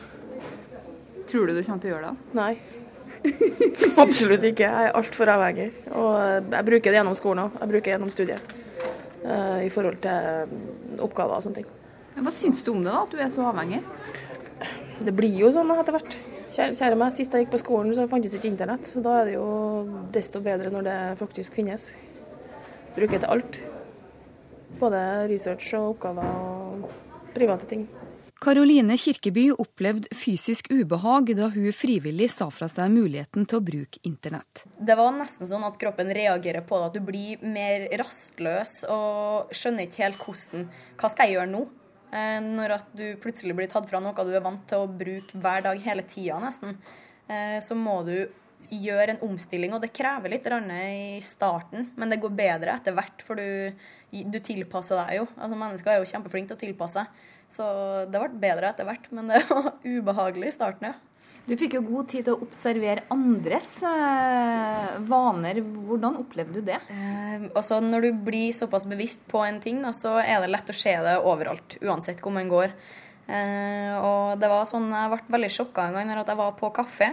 Tror 1.31 1.47
du 1.47 1.55
du 1.57 1.63
kommer 1.63 1.83
til 1.83 1.93
å 1.93 1.95
gjøre 1.95 2.11
det? 2.11 2.33
Nei. 2.39 2.53
Absolutt 4.05 4.45
ikke. 4.47 4.67
Jeg 4.67 4.91
er 4.91 4.99
altfor 4.99 5.31
avhengig. 5.33 5.71
Og 5.95 6.53
jeg 6.53 6.69
bruker 6.71 6.91
det 6.91 7.01
gjennom 7.01 7.19
skolen 7.19 7.47
òg. 7.47 7.59
Jeg 7.61 7.73
bruker 7.73 7.89
det 7.89 7.97
gjennom 7.97 8.13
studiet. 8.15 8.55
Uh, 9.27 9.59
I 9.67 9.71
forhold 9.75 9.99
til 10.05 11.03
oppgaver 11.03 11.39
og 11.39 11.47
sånne 11.47 11.63
ting. 11.63 11.71
Hva 12.17 12.33
syns 12.33 12.63
du 12.65 12.71
om 12.73 12.85
det, 12.85 12.93
da, 12.93 13.03
at 13.03 13.13
du 13.13 13.19
er 13.21 13.33
så 13.33 13.49
avhengig? 13.51 13.83
Det 15.05 15.13
blir 15.13 15.35
jo 15.37 15.51
sånn 15.53 15.73
etter 15.75 15.97
hvert. 15.97 16.19
Kjære, 16.57 16.73
kjære 16.73 16.97
meg, 16.97 17.13
Sist 17.13 17.35
jeg 17.37 17.45
gikk 17.45 17.53
på 17.53 17.61
skolen, 17.61 17.93
så 17.93 18.07
fantes 18.09 18.33
ikke 18.39 18.49
internett. 18.49 18.89
Så 18.89 19.03
da 19.05 19.19
er 19.21 19.29
det 19.29 19.35
jo 19.35 19.49
desto 20.15 20.41
bedre 20.41 20.71
når 20.73 20.87
det 20.87 20.97
faktisk 21.21 21.59
finnes. 21.59 21.91
Bruker 22.97 23.21
til 23.21 23.29
alt. 23.29 23.61
Både 24.81 25.03
research 25.29 25.75
og 25.77 25.91
oppgaver 25.91 26.25
og 26.25 26.89
private 27.37 27.69
ting. 27.69 27.85
Karoline 28.41 28.97
Kirkeby 29.01 29.51
opplevde 29.53 30.09
fysisk 30.17 30.69
ubehag 30.73 31.35
da 31.37 31.51
hun 31.53 31.69
frivillig 31.77 32.29
sa 32.33 32.49
fra 32.53 32.69
seg 32.73 32.93
muligheten 32.93 33.45
til 33.49 33.61
å 33.61 33.65
bruke 33.65 34.01
internett. 34.09 34.65
Det 34.81 34.97
var 34.97 35.13
nesten 35.17 35.49
sånn 35.49 35.65
at 35.67 35.77
kroppen 35.81 36.13
reagerer 36.13 36.65
på 36.65 36.81
det, 36.81 36.89
at 36.89 36.97
du 36.97 37.05
blir 37.05 37.45
mer 37.45 37.89
rastløs 38.01 38.79
og 38.93 39.53
skjønner 39.57 39.89
ikke 39.89 40.05
helt 40.07 40.25
hvordan 40.25 40.71
Hva 41.01 41.13
skal 41.13 41.29
jeg 41.29 41.37
gjøre 41.37 41.53
nå? 41.53 41.67
Eh, 42.16 42.40
når 42.40 42.78
at 42.78 42.90
du 42.96 43.04
plutselig 43.20 43.56
blir 43.58 43.68
tatt 43.70 43.88
fra 43.90 44.00
noe 44.00 44.26
du 44.26 44.32
er 44.32 44.44
vant 44.44 44.64
til 44.68 44.85
å 44.85 44.90
bruke 44.90 45.38
hver 45.42 45.66
dag 45.68 45.80
hele 45.85 46.06
tida 46.08 46.40
nesten, 46.42 46.78
eh, 47.28 47.58
så 47.61 47.76
må 47.76 48.00
du 48.06 48.16
gjør 48.73 49.12
en 49.12 49.20
omstilling, 49.28 49.70
og 49.76 49.85
det 49.85 49.92
krever 49.94 50.32
litt 50.32 50.46
i 50.50 51.20
starten, 51.23 51.92
men 51.94 52.11
det 52.11 52.18
går 52.18 52.32
bedre 52.35 52.73
etter 52.75 52.96
hvert, 52.96 53.23
for 53.23 53.38
du, 53.38 53.70
du 54.11 54.38
tilpasser 54.42 54.99
deg 55.04 55.20
jo. 55.20 55.28
Altså 55.37 55.58
Mennesker 55.61 55.92
er 55.92 56.00
jo 56.00 56.08
kjempeflinke 56.11 56.50
til 56.50 56.58
å 56.58 56.64
tilpasse 56.64 57.04
så 57.50 57.66
det 58.11 58.20
ble 58.20 58.40
bedre 58.42 58.73
etter 58.73 58.87
hvert, 58.88 59.06
men 59.14 59.30
det 59.30 59.42
var 59.50 59.70
ubehagelig 59.85 60.50
i 60.50 60.56
starten, 60.56 60.90
ja. 60.90 60.99
Du 61.47 61.55
fikk 61.55 61.76
jo 61.76 61.85
god 61.87 62.09
tid 62.11 62.25
til 62.26 62.35
å 62.35 62.43
observere 62.43 63.05
andres 63.15 63.69
eh, 63.87 64.87
vaner. 65.07 65.61
Hvordan 65.62 66.17
opplevde 66.19 66.59
du 66.59 66.67
det? 66.67 66.81
Eh, 66.91 67.45
altså 67.53 67.79
Når 67.85 68.09
du 68.09 68.23
blir 68.26 68.55
såpass 68.55 68.88
bevisst 68.91 69.23
på 69.31 69.45
en 69.47 69.61
ting, 69.62 69.79
da, 69.85 69.93
så 69.95 70.17
er 70.19 70.43
det 70.43 70.50
lett 70.50 70.73
å 70.73 70.75
se 70.75 70.97
det 71.07 71.21
overalt, 71.23 71.79
uansett 71.87 72.23
hvor 72.25 72.35
man 72.35 72.50
går. 72.50 72.75
Eh, 73.31 73.95
og 73.95 74.43
det 74.43 74.50
var 74.50 74.67
sånn, 74.67 74.91
Jeg 74.91 75.12
ble 75.12 75.37
veldig 75.37 75.53
sjokka 75.55 75.87
en 75.87 76.00
gang 76.00 76.11
når 76.11 76.25
jeg 76.25 76.41
var 76.43 76.59
på 76.59 76.73
kafé. 76.75 77.12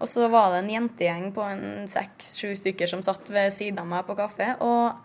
Og 0.00 0.10
så 0.10 0.26
var 0.32 0.50
det 0.50 0.64
en 0.64 0.74
jentegjeng 0.74 1.30
på 1.36 1.46
en 1.46 1.86
seks-sju 1.90 2.56
stykker 2.58 2.90
som 2.90 3.04
satt 3.06 3.30
ved 3.30 3.52
siden 3.54 3.84
av 3.84 3.90
meg 3.92 4.02
på 4.08 4.18
kafé. 4.18 4.56
Og 4.66 4.98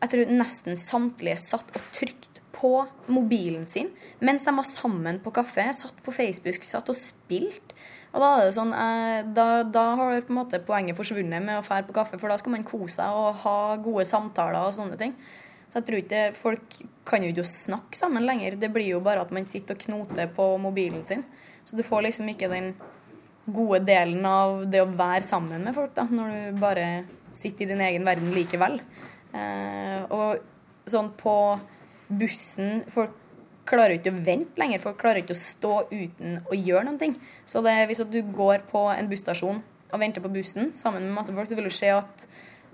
jeg 0.00 0.12
tror 0.14 0.32
nesten 0.40 0.80
samtlige 0.80 1.36
satt 1.42 1.68
og 1.74 1.92
trykte 1.92 2.35
på 2.56 2.72
mobilen 3.12 3.66
sin 3.68 3.90
mens 4.24 4.46
de 4.46 4.54
var 4.56 4.66
sammen 4.68 5.20
på 5.20 5.32
kafé. 5.34 5.68
Satt 5.76 5.98
på 6.04 6.14
Facebook, 6.14 6.64
satt 6.64 6.88
og 6.92 6.98
spilte. 6.98 7.76
Og 8.16 8.22
da 8.22 8.28
er 8.32 8.46
det 8.46 8.56
sånn, 8.56 8.72
eh, 8.72 9.26
da, 9.36 9.46
da 9.68 9.84
har 10.00 10.22
på 10.24 10.32
en 10.32 10.38
måte 10.38 10.62
poenget 10.64 10.96
forsvunnet 10.96 11.44
med 11.44 11.60
å 11.60 11.64
fære 11.66 11.84
på 11.88 11.96
kaffe, 11.98 12.16
for 12.20 12.32
da 12.32 12.38
skal 12.40 12.54
man 12.54 12.64
kose 12.64 12.96
seg 12.96 13.12
og 13.12 13.42
ha 13.42 13.58
gode 13.84 14.06
samtaler 14.08 14.64
og 14.64 14.72
sånne 14.72 14.96
ting. 15.00 15.12
Så 15.68 15.80
jeg 15.80 15.86
tror 15.88 16.00
ikke 16.00 16.22
Folk 16.38 16.76
kan 17.04 17.24
jo 17.24 17.32
ikke 17.34 17.44
snakke 17.50 17.98
sammen 17.98 18.24
lenger. 18.24 18.56
Det 18.56 18.70
blir 18.72 18.94
jo 18.94 19.02
bare 19.04 19.26
at 19.26 19.32
man 19.34 19.44
sitter 19.48 19.76
og 19.76 19.82
knoter 19.84 20.30
på 20.32 20.48
mobilen 20.62 21.04
sin. 21.04 21.26
Så 21.66 21.76
du 21.76 21.84
får 21.84 22.06
liksom 22.06 22.30
ikke 22.32 22.48
den 22.48 22.72
gode 23.46 23.82
delen 23.86 24.24
av 24.26 24.64
det 24.70 24.80
å 24.82 24.90
være 24.90 25.26
sammen 25.26 25.62
med 25.66 25.76
folk, 25.76 25.92
da, 25.94 26.06
når 26.10 26.32
du 26.32 26.60
bare 26.62 26.86
sitter 27.36 27.66
i 27.66 27.70
din 27.74 27.84
egen 27.84 28.06
verden 28.06 28.32
likevel. 28.34 28.80
Eh, 29.36 30.02
og 30.08 30.88
sånn 30.88 31.12
på 31.18 31.36
bussen 32.08 32.82
Folk 32.92 33.14
klarer 33.66 33.96
ikke 33.96 34.12
å 34.14 34.18
vente 34.26 34.60
lenger. 34.60 34.82
Folk 34.82 34.98
klarer 35.00 35.22
ikke 35.22 35.34
å 35.34 35.40
stå 35.40 35.72
uten 35.90 36.40
å 36.46 36.56
gjøre 36.56 36.84
noen 36.86 37.00
ting. 37.00 37.16
Så 37.48 37.62
det, 37.66 37.74
hvis 37.90 38.04
du 38.06 38.20
går 38.34 38.66
på 38.70 38.86
en 38.92 39.08
busstasjon 39.10 39.58
og 39.86 40.02
venter 40.02 40.22
på 40.22 40.30
bussen 40.32 40.72
sammen 40.76 41.02
med 41.02 41.16
masse 41.16 41.34
folk, 41.34 41.48
så 41.48 41.58
vil 41.58 41.66
du 41.66 41.74
se 41.74 41.90
at 41.94 42.26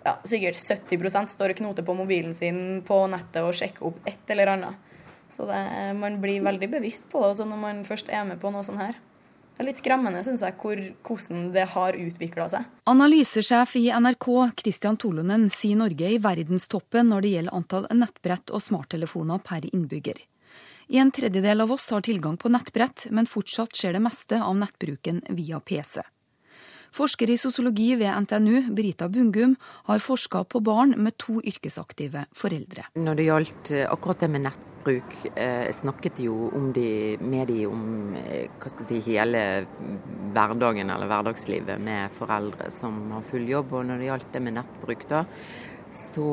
ja, 0.02 0.16
sikkert 0.26 0.58
70% 0.58 1.30
står 1.32 1.54
og 1.54 1.60
knoter 1.62 1.86
på 1.86 1.96
mobilen 1.96 2.34
sin 2.36 2.82
på 2.86 2.98
nettet 3.12 3.44
og 3.44 3.54
sjekker 3.56 3.88
opp 3.88 4.08
et 4.08 4.34
eller 4.34 4.56
annet. 4.56 4.90
Så 5.32 5.46
det, 5.48 5.62
man 5.96 6.18
blir 6.20 6.44
veldig 6.44 6.68
bevisst 6.74 7.08
på 7.12 7.22
det 7.22 7.32
også 7.32 7.48
når 7.48 7.60
man 7.62 7.84
først 7.88 8.10
er 8.12 8.26
med 8.28 8.40
på 8.42 8.52
noe 8.52 8.66
sånt 8.66 8.82
her. 8.82 8.98
Det 9.52 9.60
er 9.60 9.68
litt 9.68 9.82
skremmende 9.82 10.22
synes 10.24 10.42
jeg, 10.42 10.56
hvor, 10.58 10.80
hvordan 11.06 11.42
det 11.54 11.66
har 11.74 11.98
utvikla 11.98 12.48
seg. 12.50 12.68
Analysesjef 12.88 13.76
i 13.78 13.84
NRK 13.92 14.28
Christian 14.58 14.96
Tolonen 14.98 15.48
sier 15.52 15.78
Norge 15.78 16.08
er 16.08 16.16
i 16.16 16.22
verdenstoppen 16.24 17.12
når 17.12 17.24
det 17.24 17.34
gjelder 17.34 17.58
antall 17.58 17.88
nettbrett 17.94 18.50
og 18.50 18.64
smarttelefoner 18.64 19.42
per 19.44 19.68
innbygger. 19.68 20.24
I 20.92 20.98
En 20.98 21.12
tredjedel 21.14 21.60
av 21.64 21.70
oss 21.72 21.90
har 21.90 22.02
tilgang 22.04 22.36
på 22.36 22.50
nettbrett, 22.52 23.06
men 23.10 23.28
fortsatt 23.28 23.76
skjer 23.76 23.94
det 23.96 24.02
meste 24.04 24.40
av 24.42 24.56
nettbruken 24.58 25.22
via 25.36 25.60
PC. 25.60 26.02
Forsker 26.92 27.30
i 27.32 27.38
sosiologi 27.40 27.94
ved 27.96 28.12
NTNU, 28.26 28.66
Brita 28.76 29.06
Bungum, 29.08 29.54
har 29.88 30.02
forska 30.02 30.42
på 30.44 30.60
barn 30.60 30.92
med 31.00 31.16
to 31.16 31.38
yrkesaktive 31.40 32.26
foreldre. 32.36 32.84
Når 33.00 33.16
det 33.16 33.24
gjaldt 33.30 33.72
eh, 33.72 33.86
akkurat 33.88 34.20
det 34.20 34.28
med 34.34 34.44
nettbruk, 34.44 35.14
eh, 35.32 35.70
snakket 35.72 36.20
jo 36.20 36.50
de, 36.76 37.16
med 37.16 37.48
de 37.48 37.62
om 37.70 38.12
eh, 38.20 38.68
si, 38.76 39.00
hele 39.06 39.42
hverdagen 40.36 40.92
eller 40.92 41.08
hverdagslivet 41.08 41.80
med 41.80 42.12
foreldre 42.12 42.68
som 42.74 42.98
har 43.16 43.24
full 43.24 43.48
jobb. 43.48 43.72
Og 43.72 43.86
når 43.88 44.02
det 44.02 44.10
gjaldt 44.10 44.34
det 44.34 44.42
med 44.44 44.58
nettbruk, 44.60 45.06
da, 45.08 45.22
så, 45.92 46.26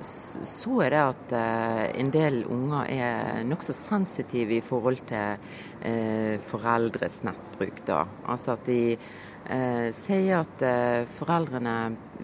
så 0.00 0.76
er 0.80 0.94
det 0.94 1.00
at 1.00 1.32
en 2.00 2.12
del 2.12 2.38
unger 2.48 2.88
er 2.88 3.42
nokså 3.44 3.74
sensitive 3.76 4.56
i 4.56 4.64
forhold 4.64 5.02
til 5.10 6.40
foreldres 6.48 7.18
nettbruk. 7.28 7.82
da. 7.84 8.06
Altså 8.24 8.54
at 8.56 8.64
de 8.64 8.96
eh, 9.50 9.88
sier 9.94 10.42
at 10.42 10.62
eh, 10.64 11.06
foreldrene 11.18 11.76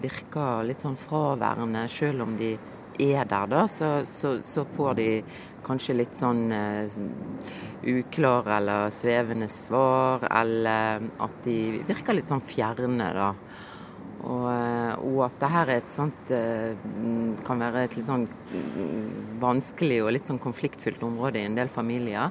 virker 0.03 0.67
litt 0.67 0.83
sånn 0.83 0.99
fraværende, 0.99 1.87
selv 1.91 2.27
om 2.27 2.37
de 2.39 2.55
er 3.01 3.25
der, 3.25 3.49
da, 3.49 3.65
så, 3.71 4.03
så, 4.09 4.37
så 4.45 4.65
får 4.69 4.95
de 4.99 5.09
kanskje 5.65 5.97
litt 5.97 6.19
sånn 6.19 6.47
eh, 6.53 7.01
uklare 7.93 8.57
eller 8.59 8.95
svevende 8.95 9.49
svar, 9.51 10.27
eller 10.31 11.07
at 11.23 11.43
de 11.47 11.59
virker 11.89 12.19
litt 12.19 12.29
sånn 12.29 12.45
fjerne, 12.45 13.13
da. 13.17 13.33
Og, 14.23 14.45
uh, 14.47 14.93
og 15.03 15.17
at 15.27 15.41
det 15.41 15.49
her 15.51 15.71
er 15.73 15.81
et 15.81 15.91
sånt 15.91 16.29
uh, 16.31 17.33
kan 17.43 17.59
være 17.59 17.81
et 17.89 17.97
litt 17.99 18.07
sånn 18.07 18.29
vanskelig 19.43 19.99
og 20.05 20.13
litt 20.15 20.29
sånn 20.29 20.39
konfliktfylt 20.39 21.03
område 21.03 21.41
i 21.41 21.49
en 21.49 21.59
del 21.59 21.73
familier. 21.73 22.31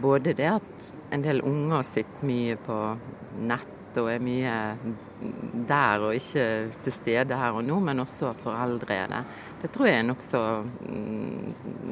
Både 0.00 0.32
det 0.38 0.48
at 0.48 0.86
en 1.12 1.24
del 1.24 1.42
unger 1.44 1.84
sitter 1.84 2.24
mye 2.28 2.56
på 2.64 2.78
nett 3.44 3.71
og 4.00 4.08
er 4.12 4.22
mye 4.22 4.54
der 5.68 6.04
og 6.06 6.16
ikke 6.16 6.46
til 6.84 6.94
stede 6.94 7.38
her 7.38 7.56
og 7.56 7.64
nå, 7.66 7.78
men 7.84 8.02
også 8.02 8.32
at 8.32 8.42
foreldre 8.42 8.96
er 8.96 9.12
det. 9.12 9.20
Det 9.62 9.70
tror 9.74 9.90
jeg 9.90 10.00
er 10.00 10.08
nokså 10.08 10.30
så 10.32 10.42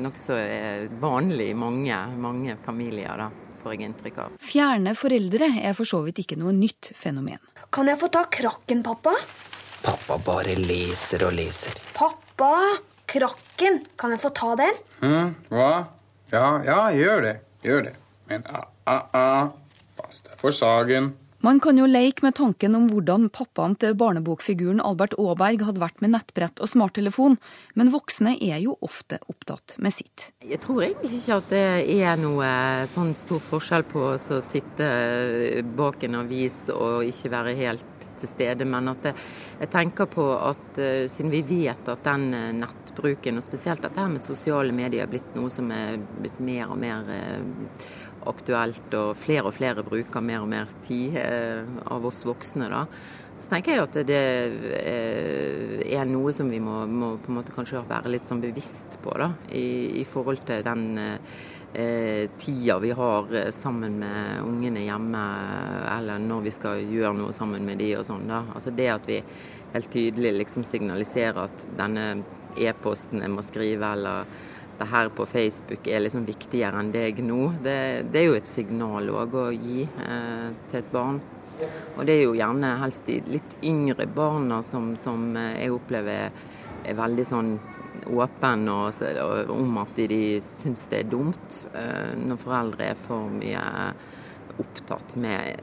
nok 0.00 0.19
vanlig 1.02 1.50
i 1.50 1.59
mange, 1.59 2.00
mange 2.16 2.57
familier, 2.64 3.21
da, 3.21 3.28
får 3.61 3.75
jeg 3.76 3.90
inntrykk 3.90 4.21
av. 4.25 4.40
Fjerne 4.42 4.97
foreldre 4.99 5.52
er 5.61 5.76
for 5.78 5.88
så 5.88 6.02
vidt 6.07 6.23
ikke 6.25 6.40
noe 6.40 6.54
nytt 6.57 6.92
fenomen. 6.99 7.40
Kan 7.71 7.90
jeg 7.90 8.00
få 8.00 8.11
ta 8.11 8.25
krakken, 8.33 8.83
pappa? 8.87 9.14
Pappa 9.85 10.19
bare 10.25 10.57
leser 10.59 11.25
og 11.28 11.37
leser. 11.37 11.78
Pappa! 11.97 12.54
Krakken! 13.11 13.80
Kan 13.99 14.12
jeg 14.14 14.21
få 14.23 14.30
ta 14.37 14.52
den? 14.59 14.76
Mm, 15.02 15.33
hva? 15.50 15.71
Ja, 16.30 16.61
ja, 16.62 16.83
gjør 16.95 17.25
det. 17.25 17.33
Gjør 17.64 17.88
det. 17.88 17.95
Men 18.30 18.45
a-a-a. 18.47 19.50
Pass 19.99 20.23
deg 20.26 20.37
for 20.38 20.54
Sagen. 20.54 21.11
Man 21.41 21.57
kan 21.61 21.79
jo 21.81 21.87
leke 21.89 22.21
med 22.21 22.35
tanken 22.37 22.75
om 22.77 22.83
hvordan 22.91 23.31
pappaen 23.33 23.73
til 23.81 23.95
barnebokfiguren 23.97 24.83
Albert 24.85 25.15
Aaberg 25.17 25.63
hadde 25.65 25.81
vært 25.81 26.03
med 26.05 26.13
nettbrett 26.13 26.61
og 26.61 26.69
smarttelefon, 26.69 27.39
men 27.81 27.93
voksne 27.95 28.35
er 28.45 28.59
jo 28.61 28.75
ofte 28.85 29.17
opptatt 29.25 29.79
med 29.81 29.95
sitt. 29.97 30.27
Jeg 30.45 30.61
tror 30.61 30.83
egentlig 30.85 31.23
ikke 31.23 31.39
at 31.41 31.49
det 31.55 31.63
er 31.95 32.21
noe 32.21 32.51
sånn 32.93 33.15
stor 33.17 33.41
forskjell 33.41 33.87
på 33.89 34.03
å 34.11 34.43
sitte 34.45 34.91
bak 35.81 36.05
en 36.05 36.21
avis 36.21 36.67
og 36.75 37.09
ikke 37.09 37.33
være 37.33 37.57
helt 37.63 38.07
til 38.21 38.29
stede, 38.29 38.69
men 38.69 38.93
at 38.93 39.09
jeg 39.09 39.73
tenker 39.73 40.13
på 40.13 40.27
at 40.37 40.77
siden 41.09 41.33
vi 41.33 41.41
vet 41.41 41.89
at 41.89 42.05
den 42.05 42.29
nettbruken, 42.61 43.41
og 43.41 43.49
spesielt 43.49 43.81
dette 43.81 43.97
her 43.97 44.13
med 44.13 44.21
sosiale 44.21 44.77
medier, 44.77 45.07
er 45.07 45.13
blitt 45.17 45.33
noe 45.41 45.49
som 45.49 45.73
er 45.73 45.97
blitt 46.21 46.37
mer 46.45 46.69
og 46.69 46.77
mer 46.85 47.09
aktuelt, 48.29 48.93
og 48.97 49.15
flere 49.19 49.49
og 49.49 49.57
flere 49.57 49.85
bruker 49.87 50.25
mer 50.25 50.45
og 50.45 50.50
mer 50.50 50.71
tid 50.87 51.17
eh, 51.21 51.65
av 51.91 52.05
oss 52.07 52.25
voksne, 52.29 52.69
da, 52.73 52.85
så 53.41 53.49
tenker 53.49 53.73
jeg 53.73 53.87
at 53.87 53.97
det 54.09 54.25
eh, 54.77 55.79
er 55.97 56.09
noe 56.09 56.33
som 56.37 56.50
vi 56.53 56.61
må, 56.61 56.83
må 56.87 57.15
på 57.23 57.33
en 57.33 57.39
måte 57.39 57.55
kanskje 57.57 57.81
være 57.89 58.12
litt 58.12 58.29
sånn 58.29 58.43
bevisst 58.43 59.00
på, 59.00 59.15
da, 59.17 59.31
i, 59.57 60.03
i 60.03 60.05
forhold 60.09 60.45
til 60.49 60.65
den 60.67 60.85
eh, 61.00 62.29
tida 62.41 62.79
vi 62.83 62.91
har 62.91 63.33
eh, 63.35 63.49
sammen 63.55 63.97
med 64.03 64.43
ungene 64.45 64.85
hjemme, 64.85 65.25
eller 65.97 66.21
når 66.21 66.45
vi 66.49 66.55
skal 66.55 66.85
gjøre 66.85 67.15
noe 67.23 67.33
sammen 67.37 67.65
med 67.65 67.81
de 67.81 67.95
og 67.97 68.05
sånn. 68.07 68.29
da. 68.29 68.45
Altså 68.55 68.75
Det 68.77 68.91
at 68.93 69.09
vi 69.09 69.23
helt 69.73 69.91
tydelig 69.93 70.35
liksom 70.43 70.67
signaliserer 70.67 71.45
at 71.47 71.67
denne 71.79 72.07
e-posten 72.59 73.23
jeg 73.23 73.33
må 73.33 73.45
skrive, 73.47 73.95
eller 73.95 74.49
det 74.81 74.89
her 74.89 75.11
på 75.13 75.27
Facebook 75.29 75.87
er 75.87 76.01
liksom 76.01 76.25
viktigere 76.29 76.81
enn 76.81 76.93
deg 76.95 77.21
nå. 77.25 77.51
Det, 77.61 77.77
det 78.13 78.23
er 78.23 78.31
jo 78.31 78.39
et 78.39 78.49
signal 78.49 79.11
òg 79.13 79.37
å 79.37 79.51
gi 79.53 79.85
eh, 79.85 80.49
til 80.71 80.81
et 80.81 80.95
barn. 80.95 81.21
Og 81.99 82.07
det 82.09 82.15
er 82.15 82.23
jo 82.25 82.39
gjerne 82.39 82.71
helst 82.81 83.11
de 83.11 83.19
litt 83.29 83.59
yngre 83.67 84.07
barna 84.09 84.63
som, 84.65 84.95
som 85.01 85.35
eh, 85.37 85.59
jeg 85.67 85.75
opplever 85.77 86.31
er 86.81 86.97
veldig 86.97 87.27
sånn 87.29 87.51
åpen 88.09 88.65
og, 88.73 89.03
og, 89.21 89.53
om 89.53 89.77
at 89.83 89.93
de, 89.99 90.07
de 90.09 90.23
syns 90.45 90.87
det 90.89 91.03
er 91.03 91.11
dumt 91.13 91.59
eh, 91.77 92.17
når 92.17 92.41
foreldre 92.41 92.89
er 92.95 93.05
for 93.05 93.29
mye 93.35 93.67
opptatt 94.61 95.15
med 95.21 95.57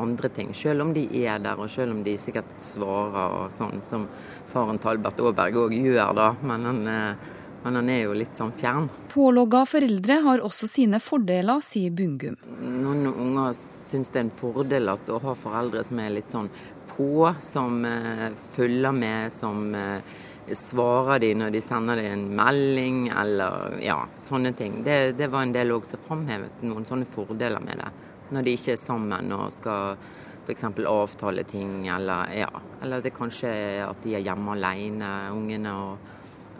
andre 0.00 0.28
ting, 0.34 0.54
selv 0.54 0.82
om 0.82 0.94
de 0.94 1.04
er 1.22 1.38
der, 1.42 1.58
og 1.58 1.70
selv 1.70 1.94
om 1.94 2.02
de 2.06 2.16
sikkert 2.18 2.54
svarer 2.58 3.36
og 3.44 3.52
sånn, 3.54 3.82
som 3.86 4.08
faren 4.50 4.80
til 4.82 4.94
Albert 4.94 5.22
Aaberg 5.22 5.58
òg 5.66 5.76
gjør, 5.76 6.10
da. 6.18 6.28
Men 6.42 6.66
han, 6.66 6.80
eh, 6.90 7.33
men 7.64 7.78
han 7.80 7.88
er 7.88 8.02
jo 8.02 8.16
litt 8.16 8.36
sånn 8.36 8.52
fjern. 8.52 8.90
Pålogga 9.08 9.62
foreldre 9.64 10.18
har 10.26 10.42
også 10.44 10.68
sine 10.68 11.00
fordeler, 11.00 11.62
sier 11.64 11.94
Bungum. 11.96 12.36
Noen 12.60 13.06
unger 13.08 13.54
syns 13.56 14.12
det 14.12 14.20
er 14.20 14.26
en 14.26 14.34
fordel 14.36 14.92
at 14.92 15.08
å 15.08 15.20
ha 15.22 15.32
foreldre 15.38 15.80
som 15.86 16.02
er 16.02 16.12
litt 16.12 16.28
sånn 16.28 16.50
på, 16.90 17.30
som 17.40 17.80
eh, 17.88 18.26
følger 18.52 18.92
med, 18.92 19.32
som 19.32 19.70
eh, 19.74 20.12
svarer 20.52 21.22
de 21.24 21.30
når 21.40 21.54
de 21.54 21.62
sender 21.64 22.02
deg 22.02 22.10
en 22.12 22.26
melding, 22.36 23.06
eller 23.16 23.78
ja, 23.80 24.02
sånne 24.12 24.52
ting. 24.58 24.82
Det, 24.84 25.14
det 25.16 25.30
var 25.32 25.46
en 25.46 25.54
del 25.56 25.72
òg 25.72 25.88
som 25.88 26.02
framhevet 26.04 26.66
noen 26.68 26.84
sånne 26.84 27.08
fordeler 27.08 27.64
med 27.64 27.80
det. 27.80 27.88
Når 28.34 28.44
de 28.44 28.54
ikke 28.58 28.74
er 28.74 28.80
sammen 28.80 29.32
og 29.36 29.48
skal 29.52 29.96
f.eks. 30.44 30.66
avtale 30.84 31.46
ting, 31.48 31.86
eller 31.88 32.28
ja, 32.36 32.50
eller 32.84 33.00
det 33.00 33.14
kanskje 33.16 33.54
at 33.86 34.04
de 34.04 34.18
er 34.18 34.26
hjemme 34.26 34.52
alene, 34.52 35.14
ungene. 35.32 35.72
og 35.72 36.12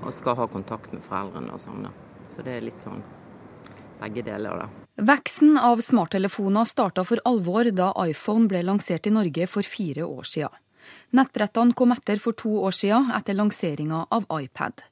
og 0.03 0.15
skal 0.15 0.39
ha 0.39 0.49
kontakt 0.51 0.93
med 0.95 1.05
foreldrene 1.05 1.55
og 1.55 1.61
sånn. 1.63 1.87
Så 2.29 2.43
det 2.45 2.57
er 2.57 2.67
litt 2.67 2.81
sånn 2.81 3.03
begge 4.01 4.25
deler, 4.27 4.65
da. 4.65 4.69
Veksten 5.05 5.57
av 5.59 5.81
smarttelefoner 5.83 6.67
starta 6.69 7.05
for 7.07 7.23
alvor 7.27 7.71
da 7.75 7.91
iPhone 8.07 8.49
ble 8.51 8.63
lansert 8.67 9.09
i 9.09 9.15
Norge 9.15 9.49
for 9.51 9.67
fire 9.67 10.07
år 10.07 10.29
siden. 10.29 10.61
Nettbrettene 11.17 11.75
kom 11.75 11.95
etter 11.95 12.21
for 12.21 12.37
to 12.37 12.53
år 12.69 12.75
siden, 12.77 13.09
etter 13.17 13.37
lanseringa 13.39 14.05
av 14.13 14.27
iPad. 14.37 14.85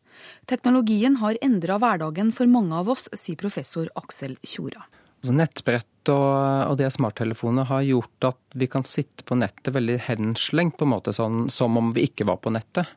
Teknologien 0.49 1.19
har 1.21 1.39
endra 1.45 1.79
hverdagen 1.81 2.33
for 2.35 2.51
mange 2.51 2.77
av 2.77 2.91
oss, 2.93 3.09
sier 3.17 3.39
professor 3.41 3.91
Aksel 3.99 4.37
Tjora. 4.43 4.85
Altså 5.23 5.35
nettbrett 5.39 6.11
og, 6.11 6.33
og 6.73 6.77
det 6.81 6.89
smarttelefonene 6.91 7.69
har 7.69 7.85
gjort 7.87 8.27
at 8.33 8.57
vi 8.59 8.67
kan 8.71 8.83
sitte 8.89 9.23
på 9.23 9.39
nettet 9.39 9.71
veldig 9.75 10.01
henslengt, 10.09 10.75
på 10.79 10.89
en 10.89 10.95
måte 10.97 11.15
sånn 11.15 11.47
som 11.53 11.79
om 11.79 11.93
vi 11.95 12.09
ikke 12.09 12.27
var 12.27 12.41
på 12.43 12.51
nettet. 12.55 12.91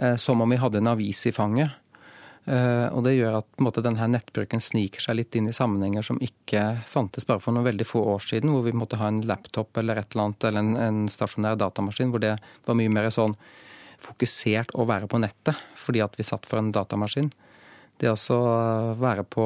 Eh, 0.00 0.16
som 0.16 0.40
om 0.40 0.50
vi 0.50 0.56
hadde 0.56 0.78
en 0.78 0.86
avis 0.86 1.26
i 1.26 1.32
fanget. 1.32 1.70
Eh, 2.44 2.86
og 2.88 3.04
det 3.04 3.18
gjør 3.18 3.40
at 3.42 3.48
måte, 3.60 3.82
denne 3.84 4.06
nettbruken 4.08 4.62
sniker 4.64 5.02
seg 5.04 5.18
litt 5.18 5.36
inn 5.36 5.50
i 5.50 5.56
sammenhenger 5.56 6.06
som 6.06 6.20
ikke 6.24 6.62
fantes 6.88 7.28
bare 7.28 7.42
for 7.44 7.52
noen 7.52 7.66
veldig 7.68 7.84
få 7.84 8.00
år 8.14 8.24
siden, 8.24 8.54
hvor 8.54 8.64
vi 8.64 8.72
måtte 8.72 8.96
ha 9.00 9.10
en 9.12 9.20
laptop 9.28 9.76
eller 9.76 10.00
et 10.00 10.14
eller 10.14 10.30
annet, 10.30 10.46
eller 10.48 10.64
en, 10.64 10.76
en 10.80 11.02
stasjonær 11.12 11.58
datamaskin, 11.60 12.14
hvor 12.14 12.24
det 12.24 12.38
var 12.64 12.78
mye 12.80 12.92
mer 12.92 13.10
sånn 13.12 13.36
fokusert 14.00 14.72
å 14.80 14.86
være 14.88 15.10
på 15.12 15.20
nettet 15.20 15.58
fordi 15.76 16.00
at 16.00 16.16
vi 16.16 16.24
satt 16.24 16.48
for 16.48 16.62
en 16.62 16.72
datamaskin. 16.72 17.28
Det 18.00 18.08
å 18.08 18.36
være 18.96 19.26
på, 19.28 19.44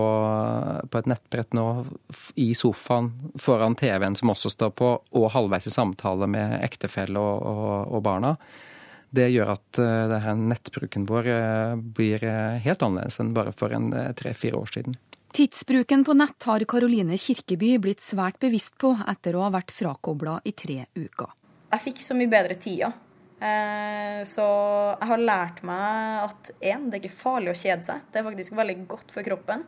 på, 0.87 1.01
et 1.01 1.09
nettbrett 1.11 1.57
nå 1.59 1.64
i 2.38 2.53
sofaen 2.55 3.09
foran 3.43 3.75
TV-en 3.75 4.14
som 4.14 4.31
også 4.31 4.53
står 4.55 4.71
på, 4.79 4.93
og 5.19 5.33
halvveis 5.35 5.67
i 5.67 5.75
samtale 5.75 6.31
med 6.31 6.61
ektefelle 6.62 7.19
og, 7.19 7.43
og, 7.43 7.97
og 7.99 8.05
barna, 8.07 8.37
det 9.14 9.31
gjør 9.31 9.55
at 9.55 9.81
uh, 9.81 10.29
nettbruken 10.38 11.07
vår 11.09 11.31
uh, 11.31 11.74
blir 11.77 12.22
uh, 12.27 12.59
helt 12.64 12.83
annerledes 12.83 13.20
enn 13.22 13.35
bare 13.37 13.55
for 13.57 13.74
en 13.74 13.90
tre-fire 14.18 14.59
år 14.59 14.72
siden. 14.74 14.98
Tidsbruken 15.35 16.05
på 16.07 16.14
nett 16.14 16.46
har 16.46 16.62
Karoline 16.70 17.18
Kirkeby 17.18 17.72
blitt 17.83 18.03
svært 18.05 18.38
bevisst 18.42 18.77
på 18.79 18.92
etter 19.11 19.35
å 19.35 19.46
ha 19.46 19.55
vært 19.55 19.74
frakobla 19.74 20.38
i 20.46 20.53
tre 20.55 20.85
uker. 20.94 21.33
Jeg 21.74 21.83
fikk 21.88 22.05
så 22.05 22.14
mye 22.14 22.31
bedre 22.31 22.55
tida. 22.55 22.92
Så 24.31 24.44
jeg 24.44 25.09
har 25.11 25.20
lært 25.20 25.59
meg 25.66 26.20
at 26.22 26.53
én, 26.62 26.87
det 26.87 27.00
er 27.00 27.03
ikke 27.03 27.18
farlig 27.18 27.50
å 27.50 27.59
kjede 27.59 27.83
seg. 27.83 28.05
Det 28.14 28.20
er 28.20 28.27
faktisk 28.29 28.55
veldig 28.57 28.77
godt 28.92 29.11
for 29.11 29.27
kroppen. 29.27 29.66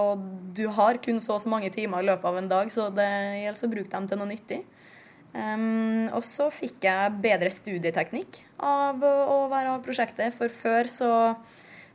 Og 0.00 0.24
du 0.56 0.64
har 0.80 0.98
kun 1.04 1.20
så 1.20 1.36
og 1.36 1.44
så 1.44 1.52
mange 1.52 1.68
timer 1.74 2.00
i 2.00 2.08
løpet 2.08 2.24
av 2.32 2.40
en 2.40 2.48
dag, 2.50 2.72
så 2.72 2.88
det 2.88 3.10
gjelder 3.42 3.68
å 3.68 3.72
bruke 3.76 3.92
dem 3.92 4.08
til 4.08 4.22
noe 4.22 4.30
nyttig. 4.32 4.62
Um, 5.30 6.08
og 6.16 6.24
så 6.26 6.48
fikk 6.50 6.82
jeg 6.88 7.18
bedre 7.22 7.52
studieteknikk 7.54 8.40
av 8.66 8.98
å 9.04 9.44
være 9.50 9.76
av 9.76 9.84
prosjektet. 9.84 10.34
For 10.34 10.50
før 10.50 10.90
så 10.90 11.12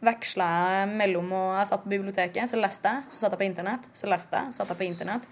veksla 0.06 0.48
jeg 0.70 0.90
mellom 0.96 1.32
og 1.34 1.52
Jeg 1.58 1.70
satt 1.72 1.84
på 1.84 1.94
biblioteket, 1.96 2.50
så 2.50 2.60
leste 2.60 2.92
jeg. 2.92 3.06
Så 3.10 3.24
satt 3.24 3.36
jeg 3.36 3.44
på 3.44 3.50
internett, 3.50 3.88
så 3.94 4.10
leste 4.12 4.42
jeg, 4.42 4.54
så 4.54 4.62
satt 4.62 4.74
jeg 4.74 4.82
på 4.82 4.88
internett. 4.88 5.30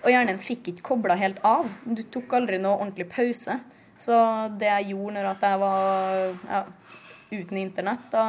Og 0.00 0.12
hjernen 0.12 0.40
fikk 0.40 0.72
ikke 0.72 0.86
kobla 0.92 1.16
helt 1.20 1.40
av. 1.44 1.68
Du 1.84 2.02
tok 2.08 2.32
aldri 2.38 2.60
noe 2.60 2.78
ordentlig 2.78 3.08
pause. 3.12 3.58
Så 4.00 4.16
det 4.60 4.70
jeg 4.70 4.94
gjorde 4.94 5.18
når 5.18 5.26
jeg 5.44 5.60
var 5.60 6.30
ja, 6.48 6.60
uten 7.30 7.58
internett. 7.60 8.06
Da 8.12 8.24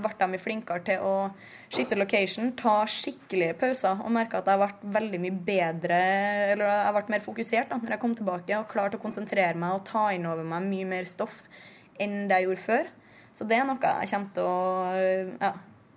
ble 0.00 0.12
de 0.18 0.40
flinkere 0.40 0.84
til 0.86 1.04
å 1.04 1.14
skifte 1.70 1.98
location, 1.98 2.52
ta 2.58 2.80
skikkelige 2.88 3.56
pauser, 3.60 4.00
og 4.04 4.14
merka 4.14 4.40
at 4.40 4.50
jeg 4.50 4.60
ble 4.62 4.94
veldig 4.98 5.20
mye 5.24 5.40
bedre, 5.50 6.00
eller 6.54 6.70
jeg 6.70 6.94
ble 6.96 7.16
mer 7.16 7.26
fokusert 7.26 7.72
da 7.72 7.80
når 7.80 7.96
jeg 7.96 8.02
kom 8.04 8.16
tilbake, 8.18 8.58
og 8.58 8.70
klarte 8.70 9.00
å 9.00 9.02
konsentrere 9.02 9.58
meg 9.60 9.76
og 9.76 9.84
ta 9.88 10.08
inn 10.16 10.28
over 10.30 10.46
meg 10.46 10.68
mye 10.68 10.88
mer 10.96 11.08
stoff 11.08 11.42
enn 12.00 12.24
det 12.30 12.40
jeg 12.40 12.48
gjorde 12.48 12.64
før. 12.64 12.92
Så 13.36 13.46
det 13.46 13.60
er 13.60 13.66
noe 13.68 13.78
jeg 13.78 14.10
kommer 14.10 14.34
til 14.34 14.48
å 14.48 14.60
ja, 15.38 15.52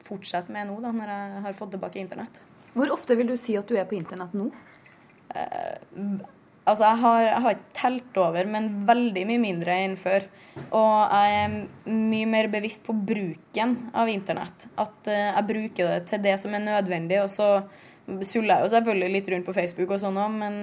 fortsette 0.05 0.53
med 0.53 0.69
nå, 0.69 0.77
da, 0.83 0.91
når 0.93 1.13
jeg 1.15 1.45
har 1.47 1.57
fått 1.57 1.73
tilbake 1.75 2.01
internett. 2.03 2.43
Hvor 2.73 2.91
ofte 2.93 3.17
vil 3.17 3.29
du 3.29 3.35
si 3.37 3.55
at 3.57 3.69
du 3.69 3.77
er 3.77 3.87
på 3.89 3.97
internett 3.97 4.33
nå? 4.37 4.49
Eh, 5.33 5.77
Altså, 6.63 6.85
jeg 6.85 6.99
har, 7.01 7.21
jeg 7.27 7.43
har, 7.43 7.55
ikke 7.57 7.75
telt 7.75 8.17
over, 8.23 8.47
men 8.47 8.67
veldig 8.87 9.23
mye 9.27 9.41
mindre 9.41 9.75
enn 9.83 9.97
før. 9.99 10.23
Og 10.63 11.11
jeg 11.11 11.39
er 11.41 11.55
mye 11.91 12.29
mer 12.31 12.47
bevisst 12.53 12.85
på 12.85 12.95
bruken 12.95 13.75
av 13.91 14.11
internett. 14.11 14.67
At 14.79 15.09
uh, 15.11 15.17
jeg 15.33 15.47
bruker 15.49 15.91
det 15.91 15.99
til 16.07 16.23
det 16.23 16.37
som 16.39 16.55
er 16.55 16.63
nødvendig. 16.63 17.19
Og 17.25 17.31
så 17.33 17.49
suller 18.23 18.55
jeg 18.55 18.63
jo 18.63 18.73
selvfølgelig 18.77 19.11
litt 19.17 19.31
rundt 19.33 19.47
på 19.49 19.55
Facebook 19.57 19.91
og 19.91 19.99
sånn 20.05 20.19
òg, 20.23 20.39
men 20.39 20.57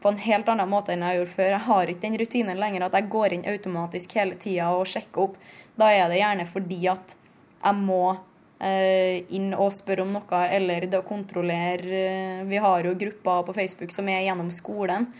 på 0.00 0.08
en 0.08 0.22
helt 0.22 0.48
annen 0.48 0.70
måte 0.70 0.94
enn 0.94 1.02
jeg 1.04 1.18
gjorde 1.18 1.34
før. 1.34 1.50
Jeg 1.56 1.66
har 1.66 1.92
ikke 1.92 2.06
den 2.06 2.18
rutinen 2.22 2.62
lenger 2.62 2.86
at 2.86 2.96
jeg 2.96 3.10
går 3.12 3.36
inn 3.36 3.46
automatisk 3.50 4.16
hele 4.20 4.38
tida 4.40 4.70
og 4.76 4.88
sjekker 4.88 5.26
opp. 5.26 5.36
Da 5.74 5.90
er 5.92 6.06
det 6.10 6.22
gjerne 6.22 6.46
fordi 6.48 6.80
at 6.94 7.16
jeg 7.60 7.76
må 7.82 8.04
uh, 8.14 9.16
inn 9.34 9.50
og 9.56 9.74
spørre 9.74 10.06
om 10.06 10.14
noe, 10.14 10.44
eller 10.46 10.86
det 10.86 11.02
å 11.02 11.06
kontrollere 11.06 12.06
uh, 12.06 12.46
Vi 12.48 12.62
har 12.62 12.86
jo 12.86 12.96
grupper 13.02 13.44
på 13.50 13.58
Facebook 13.58 13.92
som 13.94 14.08
er 14.08 14.24
gjennom 14.28 14.54
skolen. 14.54 15.10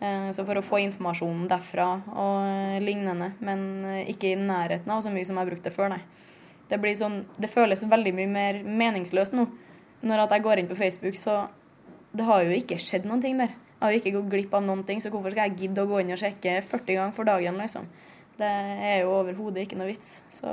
Eh, 0.00 0.30
så 0.32 0.44
for 0.48 0.56
å 0.56 0.64
få 0.64 0.80
informasjonen 0.80 1.48
derfra 1.50 1.88
og 2.08 2.80
lignende, 2.80 3.34
men 3.44 3.64
eh, 3.84 4.12
ikke 4.14 4.32
i 4.32 4.38
nærheten 4.40 4.88
av 4.88 5.02
så 5.04 5.12
mye 5.12 5.26
som 5.28 5.36
jeg 5.36 5.44
har 5.44 5.50
brukt 5.50 5.66
det 5.66 5.74
før, 5.74 5.92
nei. 5.92 6.00
Det, 6.70 6.78
blir 6.80 6.94
sånn, 6.96 7.24
det 7.36 7.50
føles 7.52 7.82
veldig 7.84 8.14
mye 8.16 8.30
mer 8.30 8.60
meningsløst 8.64 9.34
nå. 9.36 9.44
Når 10.06 10.22
jeg 10.24 10.44
går 10.46 10.62
inn 10.62 10.70
på 10.70 10.78
Facebook, 10.78 11.18
så 11.20 11.48
Det 12.10 12.24
har 12.26 12.42
jo 12.42 12.50
ikke 12.50 12.74
skjedd 12.80 13.04
noen 13.06 13.20
ting 13.22 13.36
der. 13.38 13.52
Jeg 13.52 13.82
har 13.84 13.92
jo 13.92 13.98
ikke 14.00 14.12
gått 14.16 14.30
glipp 14.32 14.54
av 14.58 14.64
noen 14.66 14.80
ting, 14.82 14.98
så 14.98 15.12
hvorfor 15.12 15.30
skal 15.30 15.46
jeg 15.46 15.60
gidde 15.60 15.84
å 15.84 15.86
gå 15.86 16.00
inn 16.02 16.10
og 16.10 16.18
sjekke 16.18 16.56
40 16.66 16.96
ganger 16.96 17.14
for 17.14 17.28
dagen, 17.28 17.60
liksom? 17.60 17.84
Det 18.40 18.48
er 18.48 18.96
jo 19.04 19.12
overhodet 19.14 19.62
ikke 19.62 19.78
noe 19.78 19.92
vits. 19.92 20.24
Så 20.34 20.50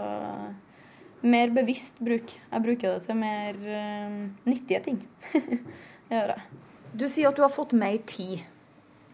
mer 1.25 1.49
bevisst 1.55 1.97
bruk. 1.97 2.36
Jeg 2.38 2.65
bruker 2.67 2.93
det 2.93 3.07
til 3.07 3.17
mer 3.17 3.57
uh, 3.57 4.19
nyttige 4.45 4.83
ting. 4.86 5.01
det 5.33 6.19
gjør 6.19 6.36
jeg. 6.36 6.62
Du 6.93 7.07
sier 7.10 7.31
at 7.31 7.39
du 7.39 7.41
har 7.41 7.53
fått 7.53 7.73
mer 7.73 7.97
tid. 8.05 8.45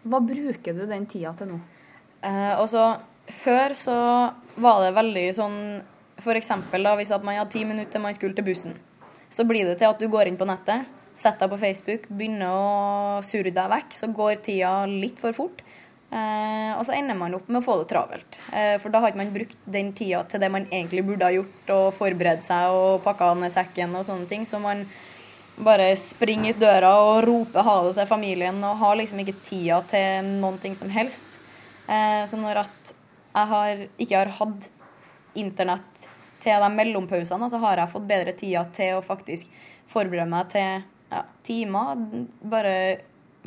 Hva 0.04 0.20
bruker 0.24 0.76
du 0.76 0.86
den 0.90 1.06
tida 1.10 1.32
til 1.38 1.54
nå? 1.54 1.60
Eh, 2.24 2.56
også, 2.60 2.88
før 3.44 3.76
så 3.78 3.98
var 4.56 4.82
det 4.84 4.96
veldig 4.96 5.28
sånn 5.36 5.60
F.eks. 6.20 6.52
hvis 6.72 7.14
at 7.16 7.24
man 7.26 7.40
hadde 7.40 7.52
ti 7.52 7.64
minutter 7.68 7.96
til 7.96 8.04
man 8.04 8.16
skulle 8.16 8.36
til 8.38 8.46
bussen. 8.48 8.76
Så 9.34 9.48
blir 9.50 9.66
det 9.66 9.80
til 9.80 9.90
at 9.90 10.00
du 10.00 10.08
går 10.12 10.30
inn 10.30 10.38
på 10.38 10.48
nettet, 10.48 10.86
setter 11.14 11.48
deg 11.48 11.54
på 11.54 11.62
Facebook, 11.62 12.06
begynner 12.10 12.52
å 12.54 13.24
surre 13.26 13.54
deg 13.54 13.72
vekk. 13.72 13.96
Så 13.98 14.12
går 14.14 14.44
tida 14.46 14.76
litt 14.90 15.22
for 15.22 15.36
fort. 15.36 15.64
Eh, 16.14 16.72
og 16.78 16.84
så 16.86 16.94
ender 16.94 17.18
man 17.18 17.34
opp 17.34 17.48
med 17.50 17.62
å 17.62 17.66
få 17.66 17.80
det 17.80 17.88
travelt. 17.90 18.38
Eh, 18.54 18.76
for 18.82 18.94
da 18.94 19.02
har 19.02 19.10
ikke 19.10 19.24
man 19.24 19.34
brukt 19.34 19.58
den 19.66 19.90
tida 19.98 20.22
til 20.30 20.44
det 20.44 20.52
man 20.54 20.68
egentlig 20.70 21.06
burde 21.08 21.26
ha 21.26 21.34
gjort, 21.34 21.74
og 21.74 21.88
forberedt 21.98 22.46
seg 22.46 22.76
og 22.76 23.02
pakka 23.06 23.32
ned 23.40 23.54
sekken 23.54 23.96
og 23.98 24.06
sånne 24.06 24.30
ting. 24.30 24.46
Så 24.46 24.62
man 24.62 24.86
bare 25.62 25.92
springe 26.00 26.54
ut 26.54 26.62
døra 26.62 26.92
og 27.04 27.24
rope 27.28 27.62
ha 27.66 27.76
det 27.86 27.94
til 28.00 28.10
familien 28.10 28.58
og 28.66 28.80
har 28.82 28.98
liksom 28.98 29.22
ikke 29.22 29.38
tida 29.46 29.80
til 29.90 30.32
noen 30.42 30.58
ting 30.62 30.76
som 30.78 30.90
helst. 30.94 31.38
Eh, 31.88 32.24
så 32.30 32.40
når 32.40 32.64
at 32.64 32.94
jeg 33.34 33.50
har, 33.50 33.86
ikke 33.98 34.18
har 34.18 34.34
hatt 34.40 34.70
internett 35.38 36.08
til 36.44 36.60
de 36.62 36.70
mellompausene, 36.74 37.50
så 37.50 37.60
har 37.64 37.82
jeg 37.82 37.92
fått 37.94 38.10
bedre 38.10 38.36
tida 38.38 38.66
til 38.76 38.98
å 38.98 39.06
faktisk 39.06 39.52
forberede 39.90 40.30
meg 40.30 40.52
til 40.54 40.84
ja, 41.14 41.24
timer. 41.46 42.04
Bare 42.42 42.76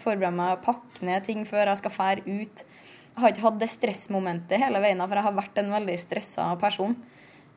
forberede 0.00 0.34
meg, 0.36 0.56
å 0.56 0.64
pakke 0.64 1.06
ned 1.06 1.26
ting 1.26 1.44
før 1.48 1.70
jeg 1.70 1.82
skal 1.82 1.94
fære 1.94 2.24
ut. 2.26 2.64
Jeg 3.16 3.22
har 3.22 3.32
ikke 3.32 3.46
hatt 3.46 3.60
det 3.60 3.70
stressmomentet 3.72 4.60
hele 4.60 4.80
veien, 4.84 5.00
for 5.00 5.16
jeg 5.16 5.28
har 5.28 5.36
vært 5.36 5.62
en 5.62 5.72
veldig 5.72 5.98
stressa 6.00 6.50
person. 6.60 6.96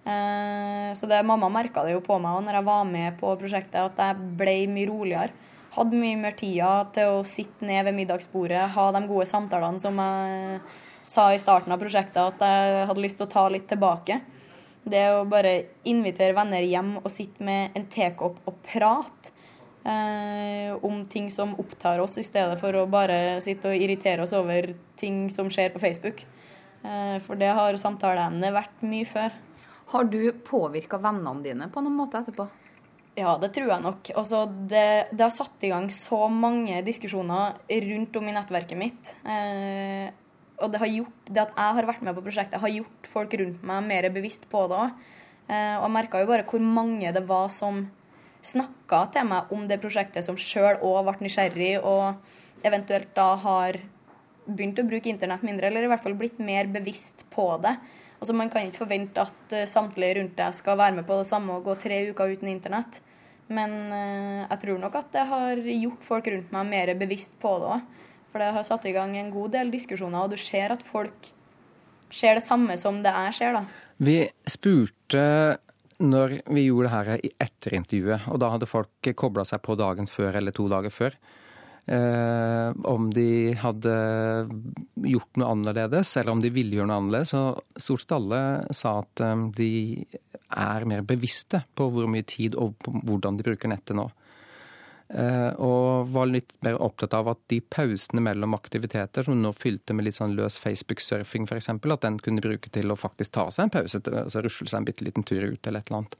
Eh, 0.05 0.89
så 0.95 1.09
det, 1.09 1.21
mamma 1.27 1.49
merka 1.51 1.83
det 1.85 1.93
jo 1.93 2.03
på 2.05 2.17
meg 2.21 2.43
når 2.45 2.59
jeg 2.59 2.67
var 2.69 2.83
med 2.87 3.17
på 3.19 3.33
prosjektet, 3.39 3.79
at 3.83 3.99
jeg 3.99 4.35
ble 4.39 4.57
mye 4.71 4.89
roligere. 4.89 5.47
Hadde 5.75 5.99
mye 6.01 6.17
mer 6.17 6.33
tida 6.33 6.71
til 6.95 7.19
å 7.19 7.25
sitte 7.27 7.67
ned 7.67 7.85
ved 7.85 7.97
middagsbordet, 7.99 8.71
ha 8.73 8.85
de 8.95 9.03
gode 9.05 9.27
samtalene 9.29 9.81
som 9.81 9.99
jeg 10.01 10.61
sa 11.05 11.29
i 11.33 11.41
starten 11.41 11.73
av 11.73 11.81
prosjektet 11.81 12.19
at 12.19 12.41
jeg 12.41 12.87
hadde 12.89 13.03
lyst 13.03 13.19
til 13.19 13.27
å 13.27 13.31
ta 13.31 13.45
litt 13.51 13.67
tilbake. 13.69 14.17
Det 14.89 15.03
å 15.13 15.27
bare 15.29 15.53
invitere 15.89 16.33
venner 16.37 16.65
hjem 16.65 16.95
og 17.03 17.11
sitte 17.13 17.45
med 17.45 17.77
en 17.77 17.85
tekopp 17.91 18.39
og 18.49 18.57
prate 18.65 19.33
eh, 19.83 20.73
om 20.85 21.03
ting 21.05 21.29
som 21.31 21.53
opptar 21.61 22.01
oss, 22.01 22.17
i 22.17 22.25
stedet 22.25 22.57
for 22.61 22.75
å 22.75 22.87
bare 22.89 23.39
sitte 23.45 23.69
og 23.69 23.77
irritere 23.77 24.25
oss 24.25 24.33
over 24.37 24.71
ting 24.99 25.27
som 25.33 25.51
skjer 25.53 25.73
på 25.75 25.83
Facebook. 25.83 26.25
Eh, 26.83 27.17
for 27.23 27.39
det 27.39 27.51
har 27.55 27.77
samtaleemnet 27.77 28.55
vært 28.55 28.83
mye 28.87 29.07
før. 29.07 29.37
Har 29.89 30.05
du 30.05 30.21
påvirka 30.45 30.99
vennene 31.01 31.43
dine 31.45 31.69
på 31.73 31.81
noen 31.81 31.97
måte 31.97 32.21
etterpå? 32.21 32.45
Ja, 33.17 33.33
det 33.41 33.49
tror 33.55 33.71
jeg 33.71 33.83
nok. 33.83 34.09
Altså, 34.15 34.43
det, 34.47 35.09
det, 35.11 35.23
har 35.25 35.33
satt 35.33 35.65
i 35.65 35.71
gang 35.71 35.89
så 35.91 36.27
mange 36.31 36.79
diskusjoner 36.85 37.57
rundt 37.89 38.19
om 38.19 38.27
i 38.29 38.35
nettverket 38.35 38.79
mitt. 38.79 39.13
Eh, 39.25 40.07
og 40.59 40.71
det, 40.71 40.81
gjort, 40.93 41.21
det 41.27 41.43
at 41.43 41.55
jeg 41.55 41.77
har 41.79 41.87
vært 41.89 42.03
med 42.05 42.15
på 42.15 42.23
prosjektet, 42.23 42.61
har 42.61 42.71
gjort 42.71 43.09
folk 43.09 43.33
rundt 43.41 43.63
meg 43.65 43.87
mer 43.89 44.09
bevisst 44.13 44.45
på 44.51 44.65
det. 44.71 44.85
Eh, 45.49 45.75
og 45.79 45.87
jeg 45.87 45.95
merka 45.97 46.21
jo 46.21 46.29
bare 46.29 46.45
hvor 46.47 46.63
mange 46.63 47.11
det 47.15 47.25
var 47.27 47.49
som 47.51 47.87
snakka 48.45 49.01
til 49.15 49.27
meg 49.27 49.49
om 49.55 49.65
det 49.67 49.81
prosjektet, 49.81 50.23
som 50.23 50.37
sjøl 50.39 50.77
òg 50.85 51.01
ble 51.07 51.25
nysgjerrig, 51.25 51.73
og 51.83 52.63
eventuelt 52.65 53.11
da 53.17 53.33
har 53.41 53.81
begynt 54.45 54.79
å 54.79 54.87
bruke 54.87 55.11
internett 55.11 55.43
mindre, 55.45 55.67
eller 55.67 55.85
i 55.85 55.91
hvert 55.91 56.03
fall 56.05 56.17
blitt 56.17 56.39
mer 56.41 56.69
bevisst 56.71 57.25
på 57.33 57.51
det. 57.63 57.75
Altså 58.19 58.35
Man 58.35 58.51
kan 58.51 58.67
ikke 58.67 58.83
forvente 58.83 59.23
at 59.23 59.55
uh, 59.55 59.65
samtlige 59.69 60.19
rundt 60.19 60.35
deg 60.37 60.57
skal 60.57 60.77
være 60.79 60.99
med 60.99 61.07
på 61.07 61.21
det 61.21 61.29
samme 61.29 61.55
og 61.55 61.67
gå 61.67 61.77
tre 61.79 62.01
uker 62.11 62.35
uten 62.35 62.51
internett. 62.51 62.99
Men 63.49 63.75
uh, 63.89 64.45
jeg 64.45 64.59
tror 64.65 64.83
nok 64.83 64.99
at 64.99 65.11
det 65.15 65.25
har 65.31 65.63
gjort 65.63 66.05
folk 66.05 66.29
rundt 66.33 66.53
meg 66.55 66.69
mer 66.69 66.93
bevisst 66.99 67.35
på 67.41 67.55
det 67.61 67.73
òg. 67.77 68.05
For 68.29 68.43
det 68.43 68.51
har 68.53 68.65
satt 68.67 68.85
i 68.85 68.93
gang 68.93 69.15
en 69.17 69.31
god 69.33 69.55
del 69.55 69.71
diskusjoner, 69.73 70.21
og 70.21 70.35
du 70.35 70.37
ser 70.37 70.75
at 70.75 70.83
folk 70.85 71.31
ser 72.13 72.37
det 72.37 72.45
samme 72.45 72.75
som 72.77 73.01
det 73.01 73.13
jeg 73.13 73.37
ser, 73.39 73.57
da. 73.57 73.63
Vi 73.97 74.19
spurte 74.47 75.23
når 75.99 76.37
vi 76.47 76.67
gjorde 76.67 76.87
det 76.87 76.93
her 76.93 77.23
i 77.25 77.31
etterintervjuet, 77.43 78.29
og 78.31 78.39
da 78.39 78.51
hadde 78.53 78.69
folk 78.69 79.09
kobla 79.19 79.43
seg 79.47 79.63
på 79.65 79.75
dagen 79.79 80.07
før 80.07 80.37
eller 80.39 80.55
to 80.55 80.69
dager 80.71 80.93
før. 80.93 81.17
Eh, 81.89 82.71
om 82.83 83.13
de 83.13 83.53
hadde 83.57 83.93
gjort 84.93 85.39
noe 85.41 85.53
annerledes, 85.55 86.11
eller 86.17 86.35
om 86.35 86.41
de 86.43 86.51
ville 86.53 86.77
gjøre 86.77 86.85
noe 86.91 86.99
annerledes. 87.01 87.33
Og 87.33 87.81
stort 87.81 88.03
sett 88.03 88.13
alle 88.13 88.41
sa 88.77 88.99
at 89.01 89.23
eh, 89.25 89.45
de 89.57 89.71
er 90.49 90.85
mer 90.89 91.01
bevisste 91.07 91.63
på 91.73 91.87
hvor 91.89 92.09
mye 92.11 92.27
tid 92.29 92.57
og 92.61 92.77
hvordan 92.85 93.39
de 93.39 93.47
bruker 93.47 93.73
nettet 93.73 93.97
nå. 93.97 94.05
Eh, 95.09 95.49
og 95.57 96.11
var 96.13 96.29
litt 96.29 96.53
mer 96.61 96.77
opptatt 96.77 97.15
av 97.17 97.31
at 97.33 97.41
de 97.49 97.57
pausene 97.65 98.21
mellom 98.21 98.53
aktiviteter, 98.53 99.25
som 99.25 99.41
nå 99.41 99.55
fylte 99.57 99.97
med 99.97 100.05
litt 100.05 100.19
sånn 100.19 100.37
løs 100.37 100.59
Facebook-surfing 100.61 101.49
f.eks., 101.49 101.71
at 101.73 102.05
den 102.05 102.21
kunne 102.21 102.45
bruke 102.45 102.69
til 102.69 102.93
å 102.93 102.99
faktisk 102.99 103.33
ta 103.39 103.49
seg 103.49 103.65
en 103.65 103.77
pause, 103.79 104.03
altså 104.05 104.45
rusle 104.45 104.69
seg 104.69 104.83
en 104.83 104.89
bitte 104.91 105.09
liten 105.09 105.25
tur 105.25 105.41
ut 105.41 105.65
eller 105.65 105.81
et 105.81 105.89
eller 105.89 106.03
annet. 106.03 106.19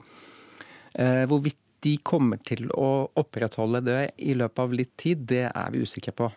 Hvorvidt 1.30 1.62
de 1.84 1.96
kommer 2.04 2.42
til 2.44 2.70
å 2.76 3.10
opprettholde 3.20 3.82
det 3.86 4.02
i 4.18 4.36
løpet 4.38 4.64
av 4.64 4.76
litt 4.76 4.96
tid, 5.00 5.24
det 5.30 5.46
er 5.50 5.72
vi 5.74 5.84
usikre 5.86 6.16
på. 6.16 6.30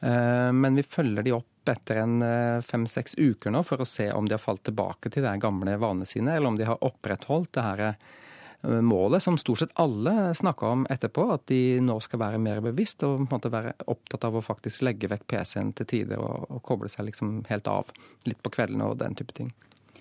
Eh, 0.00 0.52
men 0.52 0.78
vi 0.78 0.82
følger 0.82 1.26
de 1.26 1.36
opp 1.36 1.68
etter 1.68 2.00
en 2.02 2.22
eh, 2.24 2.62
fem-seks 2.64 3.18
uker 3.18 3.52
nå 3.52 3.62
for 3.66 3.82
å 3.82 3.88
se 3.88 4.08
om 4.12 4.28
de 4.28 4.36
har 4.36 4.42
falt 4.42 4.64
tilbake 4.64 5.12
til 5.12 5.26
de 5.26 5.36
gamle 5.42 5.76
vanene 5.80 6.08
sine, 6.08 6.36
eller 6.36 6.48
om 6.48 6.58
de 6.58 6.68
har 6.68 6.80
opprettholdt 6.84 7.52
det 7.56 7.64
her 7.66 7.82
eh, 7.90 8.80
målet 8.80 9.22
som 9.22 9.38
stort 9.40 9.62
sett 9.62 9.76
alle 9.80 10.32
snakka 10.36 10.72
om 10.74 10.86
etterpå, 10.90 11.26
at 11.36 11.46
de 11.52 11.80
nå 11.84 11.98
skal 12.04 12.22
være 12.24 12.40
mer 12.42 12.62
bevisst 12.64 13.04
og 13.06 13.28
være 13.28 13.76
opptatt 13.92 14.24
av 14.28 14.38
å 14.40 14.44
faktisk 14.44 14.86
legge 14.88 15.10
vekk 15.12 15.26
PC-en 15.34 15.74
til 15.76 15.88
tider 15.92 16.20
og, 16.20 16.48
og, 16.48 16.62
koble 16.64 16.88
seg 16.92 17.10
liksom 17.10 17.42
helt 17.52 17.68
av 17.68 17.92
litt 18.28 18.40
på 18.40 18.52
kveldene 18.56 18.88
og 18.88 19.00
den 19.00 19.16
type 19.18 19.36
ting. 19.36 19.52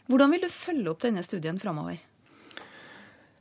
Hvordan 0.09 0.31
vil 0.33 0.47
du 0.47 0.49
følge 0.49 0.89
opp 0.89 1.03
denne 1.03 1.23
studien 1.23 1.59
framover? 1.61 1.99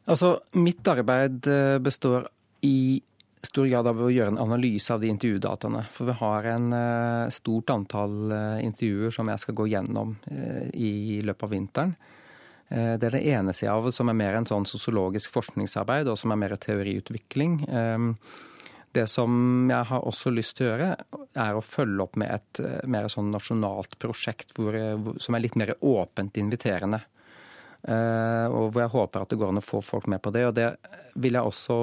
Altså, 0.09 0.39
mitt 0.57 0.89
arbeid 0.89 1.47
eh, 1.47 1.79
består 1.85 2.29
i 2.65 3.01
stor 3.45 3.69
grad 3.69 3.87
av 3.87 4.01
å 4.01 4.11
gjøre 4.11 4.33
en 4.33 4.41
analyse 4.41 4.91
av 4.93 5.03
de 5.03 5.11
intervjudataene. 5.13 5.85
For 5.93 6.09
vi 6.09 6.15
har 6.19 6.47
en 6.51 6.73
uh, 6.75 7.31
stort 7.31 7.71
antall 7.71 8.33
uh, 8.33 8.59
intervjuer 8.65 9.15
som 9.15 9.29
jeg 9.31 9.43
skal 9.45 9.57
gå 9.61 9.69
gjennom 9.71 10.17
i 10.75 11.21
løpet 11.23 11.45
av 11.47 11.53
vinteren. 11.55 11.93
Det 12.69 13.07
er 13.07 13.15
det 13.15 13.23
ene 13.31 13.55
sida 13.57 13.79
av 13.79 13.87
som 13.95 14.11
er 14.11 14.17
mer 14.19 14.35
en 14.37 14.45
sånn 14.45 14.67
sosiologisk 14.69 15.33
forskningsarbeid, 15.33 16.11
og 16.11 16.19
som 16.21 16.35
er 16.35 16.41
mer 16.43 16.53
teoriutvikling. 16.61 17.55
Det 18.93 19.07
som 19.09 19.71
jeg 19.71 19.89
har 19.89 20.05
også 20.05 20.35
lyst 20.35 20.59
til 20.59 20.67
å 20.67 20.69
gjøre, 20.75 20.91
er 21.47 21.57
å 21.57 21.65
følge 21.65 22.05
opp 22.05 22.19
med 22.21 22.35
et 22.35 22.61
mer 22.93 23.09
sånn 23.09 23.31
nasjonalt 23.33 23.97
prosjekt 24.03 24.53
hvor, 24.59 24.77
som 25.17 25.39
er 25.39 25.47
litt 25.47 25.57
mer 25.57 25.73
åpent 25.81 26.37
inviterende. 26.43 27.01
Eh, 27.89 28.47
og 28.53 28.75
hvor 28.75 28.83
jeg 28.83 28.93
håper 28.93 29.23
at 29.25 29.31
det 29.33 29.39
går 29.41 29.53
an 29.53 29.61
å 29.63 29.65
få 29.65 29.81
folk 29.85 30.09
med 30.13 30.21
på 30.21 30.33
det. 30.35 30.45
Og 30.51 30.57
det 30.59 30.69
vil 31.17 31.39
jeg 31.39 31.51
også 31.51 31.77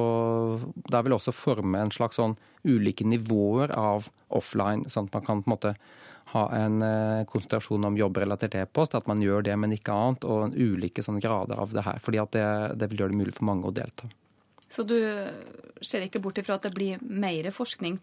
Da 0.92 1.02
vil 1.02 1.16
jeg 1.16 1.22
også 1.22 1.34
forme 1.34 1.82
en 1.82 1.94
slags 1.94 2.20
sånn 2.20 2.36
ulike 2.66 3.06
nivåer 3.08 3.74
av 3.74 4.10
offline, 4.30 4.86
sånn 4.90 5.10
at 5.10 5.18
man 5.18 5.26
kan 5.26 5.42
på 5.42 5.50
en 5.50 5.56
måte 5.56 5.74
ha 6.36 6.44
en 6.58 6.82
eh, 6.84 7.24
konsentrasjon 7.30 7.88
om 7.88 7.98
jobbrelatert 7.98 8.58
e-post, 8.60 8.98
at 8.98 9.08
man 9.08 9.22
gjør 9.24 9.46
det, 9.46 9.56
men 9.62 9.74
ikke 9.76 9.94
annet, 9.94 10.26
og 10.28 10.58
ulike 10.58 11.04
sånn 11.06 11.22
grader 11.24 11.62
av 11.62 11.74
det 11.74 11.86
her. 11.86 12.02
fordi 12.02 12.22
at 12.22 12.34
det, 12.36 12.48
det 12.82 12.90
vil 12.92 13.04
gjøre 13.04 13.14
det 13.14 13.22
mulig 13.22 13.36
for 13.38 13.48
mange 13.50 13.70
å 13.70 13.74
delta. 13.76 14.10
Så 14.68 14.84
du 14.84 14.98
ser 15.86 16.04
ikke 16.04 16.20
bort 16.20 16.42
ifra 16.42 16.58
at 16.58 16.66
det 16.66 16.74
blir 16.76 17.02
mer 17.02 17.48
forskning, 17.54 18.00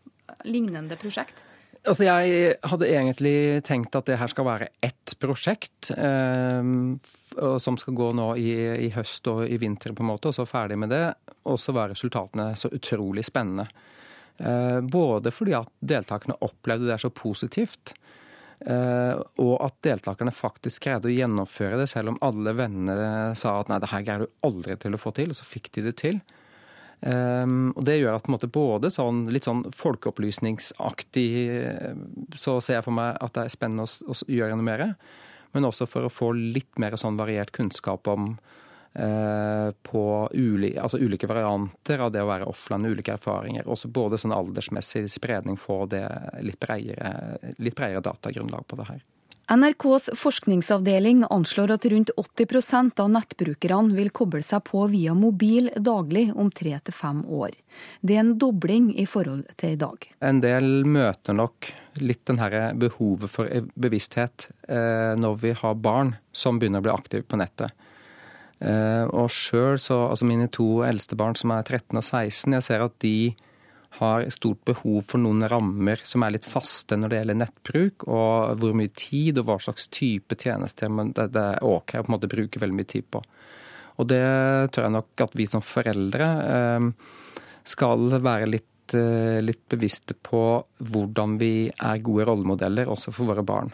lignende 0.48 0.96
prosjekt? 0.96 1.42
Altså, 1.82 2.04
Jeg 2.06 2.54
hadde 2.62 2.86
egentlig 2.86 3.62
tenkt 3.66 3.96
at 3.98 4.06
det 4.06 4.18
her 4.20 4.30
skal 4.30 4.46
være 4.46 4.68
ett 4.86 5.14
prosjekt. 5.18 5.90
Eh, 5.90 6.62
som 7.58 7.78
skal 7.80 7.96
gå 7.96 8.10
nå 8.14 8.28
i, 8.36 8.52
i, 8.86 8.90
høst 8.94 9.26
og 9.32 9.46
i 9.48 9.56
vinter, 9.58 9.94
på 9.96 10.04
en 10.04 10.12
måte, 10.12 10.30
og 10.30 10.36
så 10.36 10.46
ferdig 10.46 10.78
med 10.78 10.92
det. 10.92 11.06
Og 11.48 11.58
så 11.58 11.74
var 11.74 11.90
resultatene 11.90 12.52
så 12.58 12.70
utrolig 12.70 13.24
spennende. 13.26 13.66
Eh, 14.38 14.78
både 14.80 15.32
fordi 15.34 15.56
at 15.58 15.72
deltakerne 15.80 16.38
opplevde 16.44 16.90
det 16.90 17.00
så 17.02 17.10
positivt. 17.10 17.94
Eh, 18.62 19.18
og 19.42 19.56
at 19.64 19.80
deltakerne 19.82 20.34
faktisk 20.34 20.86
greide 20.86 21.10
å 21.10 21.14
gjennomføre 21.16 21.80
det, 21.80 21.88
selv 21.90 22.12
om 22.12 22.20
alle 22.22 22.54
vennene 22.54 23.34
sa 23.38 23.56
at 23.58 23.72
nei, 23.72 23.80
det 23.82 23.90
her 23.90 24.06
greier 24.06 24.26
du 24.26 24.46
aldri 24.46 24.78
til 24.78 24.94
å 24.94 25.02
få 25.02 25.14
til. 25.18 25.34
Og 25.34 25.40
så 25.40 25.48
fikk 25.48 25.72
de 25.74 25.88
det 25.88 25.96
til. 26.04 26.22
Um, 27.02 27.72
og 27.74 27.82
Det 27.84 27.96
gjør 27.98 28.14
at 28.14 28.22
på 28.22 28.30
en 28.30 28.36
måte 28.36 28.50
både 28.52 28.90
sånn, 28.94 29.24
litt 29.34 29.48
sånn 29.48 29.64
folkeopplysningsaktig 29.74 31.30
eh, 31.50 31.96
så 32.38 32.60
ser 32.62 32.78
jeg 32.78 32.86
for 32.86 32.94
meg 32.94 33.16
at 33.18 33.34
det 33.34 33.42
er 33.42 33.54
spennende 33.56 33.88
å, 33.88 34.14
å 34.14 34.18
gjøre 34.30 34.54
noe 34.54 34.66
mer. 34.68 34.84
Men 35.52 35.66
også 35.66 35.88
for 35.90 36.06
å 36.06 36.12
få 36.12 36.30
litt 36.36 36.78
mer 36.78 36.94
sånn 37.00 37.18
variert 37.18 37.50
kunnskap 37.52 38.06
om 38.08 38.30
uh, 38.32 39.68
på 39.82 40.04
uli, 40.32 40.70
altså 40.78 41.00
ulike 41.02 41.28
varianter 41.28 42.06
av 42.06 42.14
det 42.14 42.22
å 42.22 42.30
være 42.30 42.48
offline, 42.48 42.86
ulike 42.88 43.18
erfaringer. 43.18 43.66
Også 43.68 43.90
både 43.92 44.20
sånn 44.22 44.32
aldersmessig 44.32 45.08
spredning, 45.12 45.58
få 45.60 45.82
det 45.90 46.06
litt 46.46 46.60
bredere, 46.62 47.52
litt 47.58 47.76
bredere 47.76 48.04
datagrunnlag 48.06 48.64
på 48.70 48.78
det 48.80 48.88
her. 48.94 49.02
NRKs 49.50 50.10
forskningsavdeling 50.16 51.24
anslår 51.30 51.74
at 51.74 51.86
rundt 51.90 52.10
80% 52.16 53.00
av 53.02 53.10
nettbrukerne 53.10 53.96
vil 53.96 54.12
koble 54.14 54.42
seg 54.46 54.62
på 54.68 54.84
via 54.92 55.14
mobil 55.18 55.70
daglig 55.76 56.28
om 56.38 56.50
tre 56.54 56.76
til 56.84 56.94
fem 56.94 57.24
år. 57.26 57.56
Det 58.00 58.16
er 58.16 58.22
en 58.22 58.34
dobling 58.38 58.92
i 58.98 59.06
forhold 59.06 59.48
til 59.60 59.74
i 59.74 59.80
dag. 59.80 60.06
En 60.22 60.40
del 60.44 60.86
møter 60.86 61.36
nok 61.36 61.72
litt 62.00 62.24
den 62.30 62.40
her 62.40 62.72
behovet 62.78 63.30
for 63.30 63.70
bevissthet 63.74 64.48
eh, 64.68 65.12
når 65.18 65.40
vi 65.42 65.56
har 65.58 65.80
barn 65.80 66.14
som 66.32 66.60
begynner 66.60 66.80
å 66.80 66.86
bli 66.86 66.94
aktive 66.94 67.26
på 67.26 67.40
nettet. 67.42 67.74
Eh, 68.62 69.04
og 69.10 69.26
sjøl, 69.34 69.74
altså 69.76 70.28
mine 70.28 70.46
to 70.52 70.84
eldste 70.86 71.18
barn 71.18 71.34
som 71.38 71.52
er 71.54 71.66
13 71.66 71.98
og 71.98 72.04
16, 72.04 72.54
jeg 72.54 72.68
ser 72.68 72.84
at 72.86 72.94
de 73.02 73.34
har 73.98 74.24
stort 74.32 74.62
behov 74.64 75.02
for 75.10 75.20
noen 75.20 75.44
rammer 75.50 76.00
som 76.08 76.24
er 76.24 76.34
litt 76.36 76.48
faste 76.48 76.96
når 76.96 77.12
det 77.12 77.18
gjelder 77.20 77.40
nettbruk, 77.42 78.06
og 78.08 78.62
hvor 78.62 78.76
mye 78.78 78.92
tid 78.96 79.40
og 79.42 79.50
hva 79.50 79.58
slags 79.60 79.88
type 79.92 80.38
tjenester 80.40 80.92
det, 81.12 81.28
det 81.34 81.42
er 81.42 81.66
OK 81.66 81.98
å 81.98 82.04
på 82.04 82.10
en 82.10 82.16
måte 82.16 82.30
bruke 82.32 82.62
veldig 82.62 82.78
mye 82.78 82.92
tid 82.94 83.08
på. 83.12 83.20
Og 84.00 84.08
det 84.08 84.24
tror 84.72 84.86
jeg 84.86 84.96
nok 84.96 85.24
at 85.26 85.36
vi 85.36 85.46
som 85.50 85.64
foreldre 85.64 86.28
eh, 86.48 86.86
skal 87.68 88.08
være 88.16 88.48
litt, 88.48 88.96
eh, 88.96 89.42
litt 89.44 89.66
bevisste 89.70 90.16
på 90.16 90.42
hvordan 90.80 91.36
vi 91.42 91.54
er 91.68 92.04
gode 92.04 92.26
rollemodeller 92.30 92.90
også 92.90 93.12
for 93.12 93.28
våre 93.28 93.44
barn. 93.46 93.72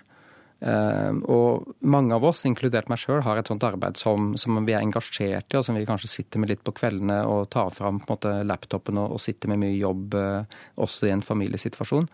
Eh, 0.59 1.13
og 1.31 1.69
mange 1.87 2.17
av 2.17 2.25
oss, 2.27 2.43
inkludert 2.49 2.91
meg 2.91 2.99
sjøl, 2.99 3.23
har 3.23 3.39
et 3.39 3.51
sånt 3.51 3.65
arbeid 3.67 3.99
som, 4.01 4.33
som, 4.41 4.59
vi 4.67 4.75
er 4.75 4.83
engasjert 4.83 5.55
i, 5.55 5.59
og 5.59 5.65
som 5.67 5.79
vi 5.79 5.87
kanskje 5.87 6.11
sitter 6.11 6.43
med 6.43 6.51
litt 6.51 6.65
på 6.67 6.75
kveldene 6.75 7.21
og 7.31 7.47
tar 7.55 7.71
fram 7.75 8.01
på 8.03 8.09
en 8.09 8.17
måte, 8.17 8.35
laptopen 8.49 8.99
og, 8.99 9.15
og 9.15 9.23
sitter 9.23 9.53
med 9.53 9.63
mye 9.63 9.79
jobb 9.79 10.19
eh, 10.19 10.61
også 10.83 11.09
i 11.09 11.15
en 11.15 11.25
familiesituasjon. 11.25 12.11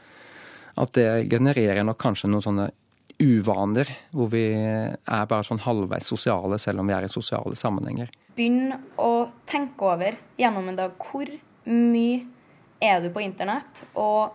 At 0.83 0.97
det 0.99 1.09
genererer 1.31 1.87
nok 1.87 2.01
kanskje 2.03 2.29
noen 2.29 2.45
sånne 2.45 2.71
uvaner, 3.23 3.89
hvor 4.11 4.29
vi 4.33 4.45
er 4.51 5.27
bare 5.31 5.47
sånn 5.47 5.63
halvveis 5.63 6.09
sosiale 6.11 6.59
selv 6.59 6.83
om 6.83 6.89
vi 6.91 6.97
er 6.97 7.07
i 7.07 7.13
sosiale 7.13 7.57
sammenhenger. 7.57 8.11
Begynn 8.35 8.75
å 8.99 9.29
tenke 9.47 9.87
over 9.87 10.19
gjennom 10.41 10.67
en 10.69 10.81
dag 10.81 10.97
hvor 10.99 11.31
mye 11.71 12.25
er 12.83 12.99
du 13.01 13.09
på 13.15 13.23
internett, 13.23 13.85
og 13.95 14.35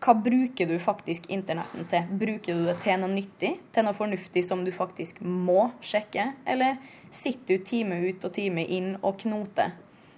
hva 0.00 0.14
bruker 0.16 0.66
du 0.66 0.78
faktisk 0.80 1.26
internetten 1.28 1.84
til? 1.90 2.08
Bruker 2.22 2.56
du 2.56 2.64
det 2.64 2.78
til 2.80 2.96
noe 3.02 3.12
nyttig, 3.12 3.52
til 3.74 3.84
noe 3.84 3.96
fornuftig 3.96 4.42
som 4.46 4.62
du 4.64 4.72
faktisk 4.72 5.20
må 5.20 5.68
sjekke? 5.84 6.30
Eller 6.48 6.78
sitter 7.12 7.58
du 7.58 7.66
time 7.68 7.98
ut 8.06 8.24
og 8.24 8.32
time 8.32 8.64
inn 8.64 8.94
og 9.02 9.18
knoter? 9.20 9.74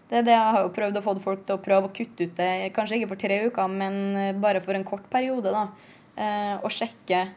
Det 0.06 0.20
er 0.20 0.26
det 0.28 0.36
jeg 0.36 0.54
har 0.54 0.62
jo 0.62 0.74
prøvd 0.76 1.00
å 1.00 1.02
få 1.02 1.16
folk 1.24 1.42
til 1.48 1.56
å 1.56 1.62
prøve 1.64 1.88
å 1.88 1.94
kutte 1.96 2.28
ut 2.28 2.36
det, 2.38 2.70
kanskje 2.76 3.00
ikke 3.00 3.10
for 3.14 3.22
tre 3.22 3.38
uker, 3.48 3.70
men 3.72 4.38
bare 4.44 4.60
for 4.62 4.76
en 4.76 4.86
kort 4.86 5.08
periode. 5.10 5.50
da, 5.50 5.68
eh, 6.16 6.58
Og 6.62 6.70
sjekke 6.70 7.32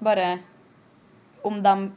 bare 0.00 0.40
om 1.42 1.62
de 1.62 1.90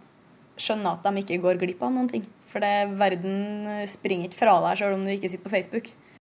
skjønner 0.57 0.93
at 0.93 1.03
de 1.03 1.21
ikke 1.21 1.41
går 1.43 1.59
glipp 1.59 1.83
av 1.83 1.91
noen 1.91 2.09
ting. 2.09 2.25
For 2.47 2.59
det, 2.59 2.95
verden 2.97 3.85
springer 3.85 4.29
ikke 4.29 4.39
fra 4.39 4.61
deg 4.61 4.79
sjøl 4.79 4.93
om 4.95 5.05
du 5.05 5.11
ikke 5.11 5.29
sitter 5.29 5.43
på 5.43 5.55
Facebook. 5.57 5.91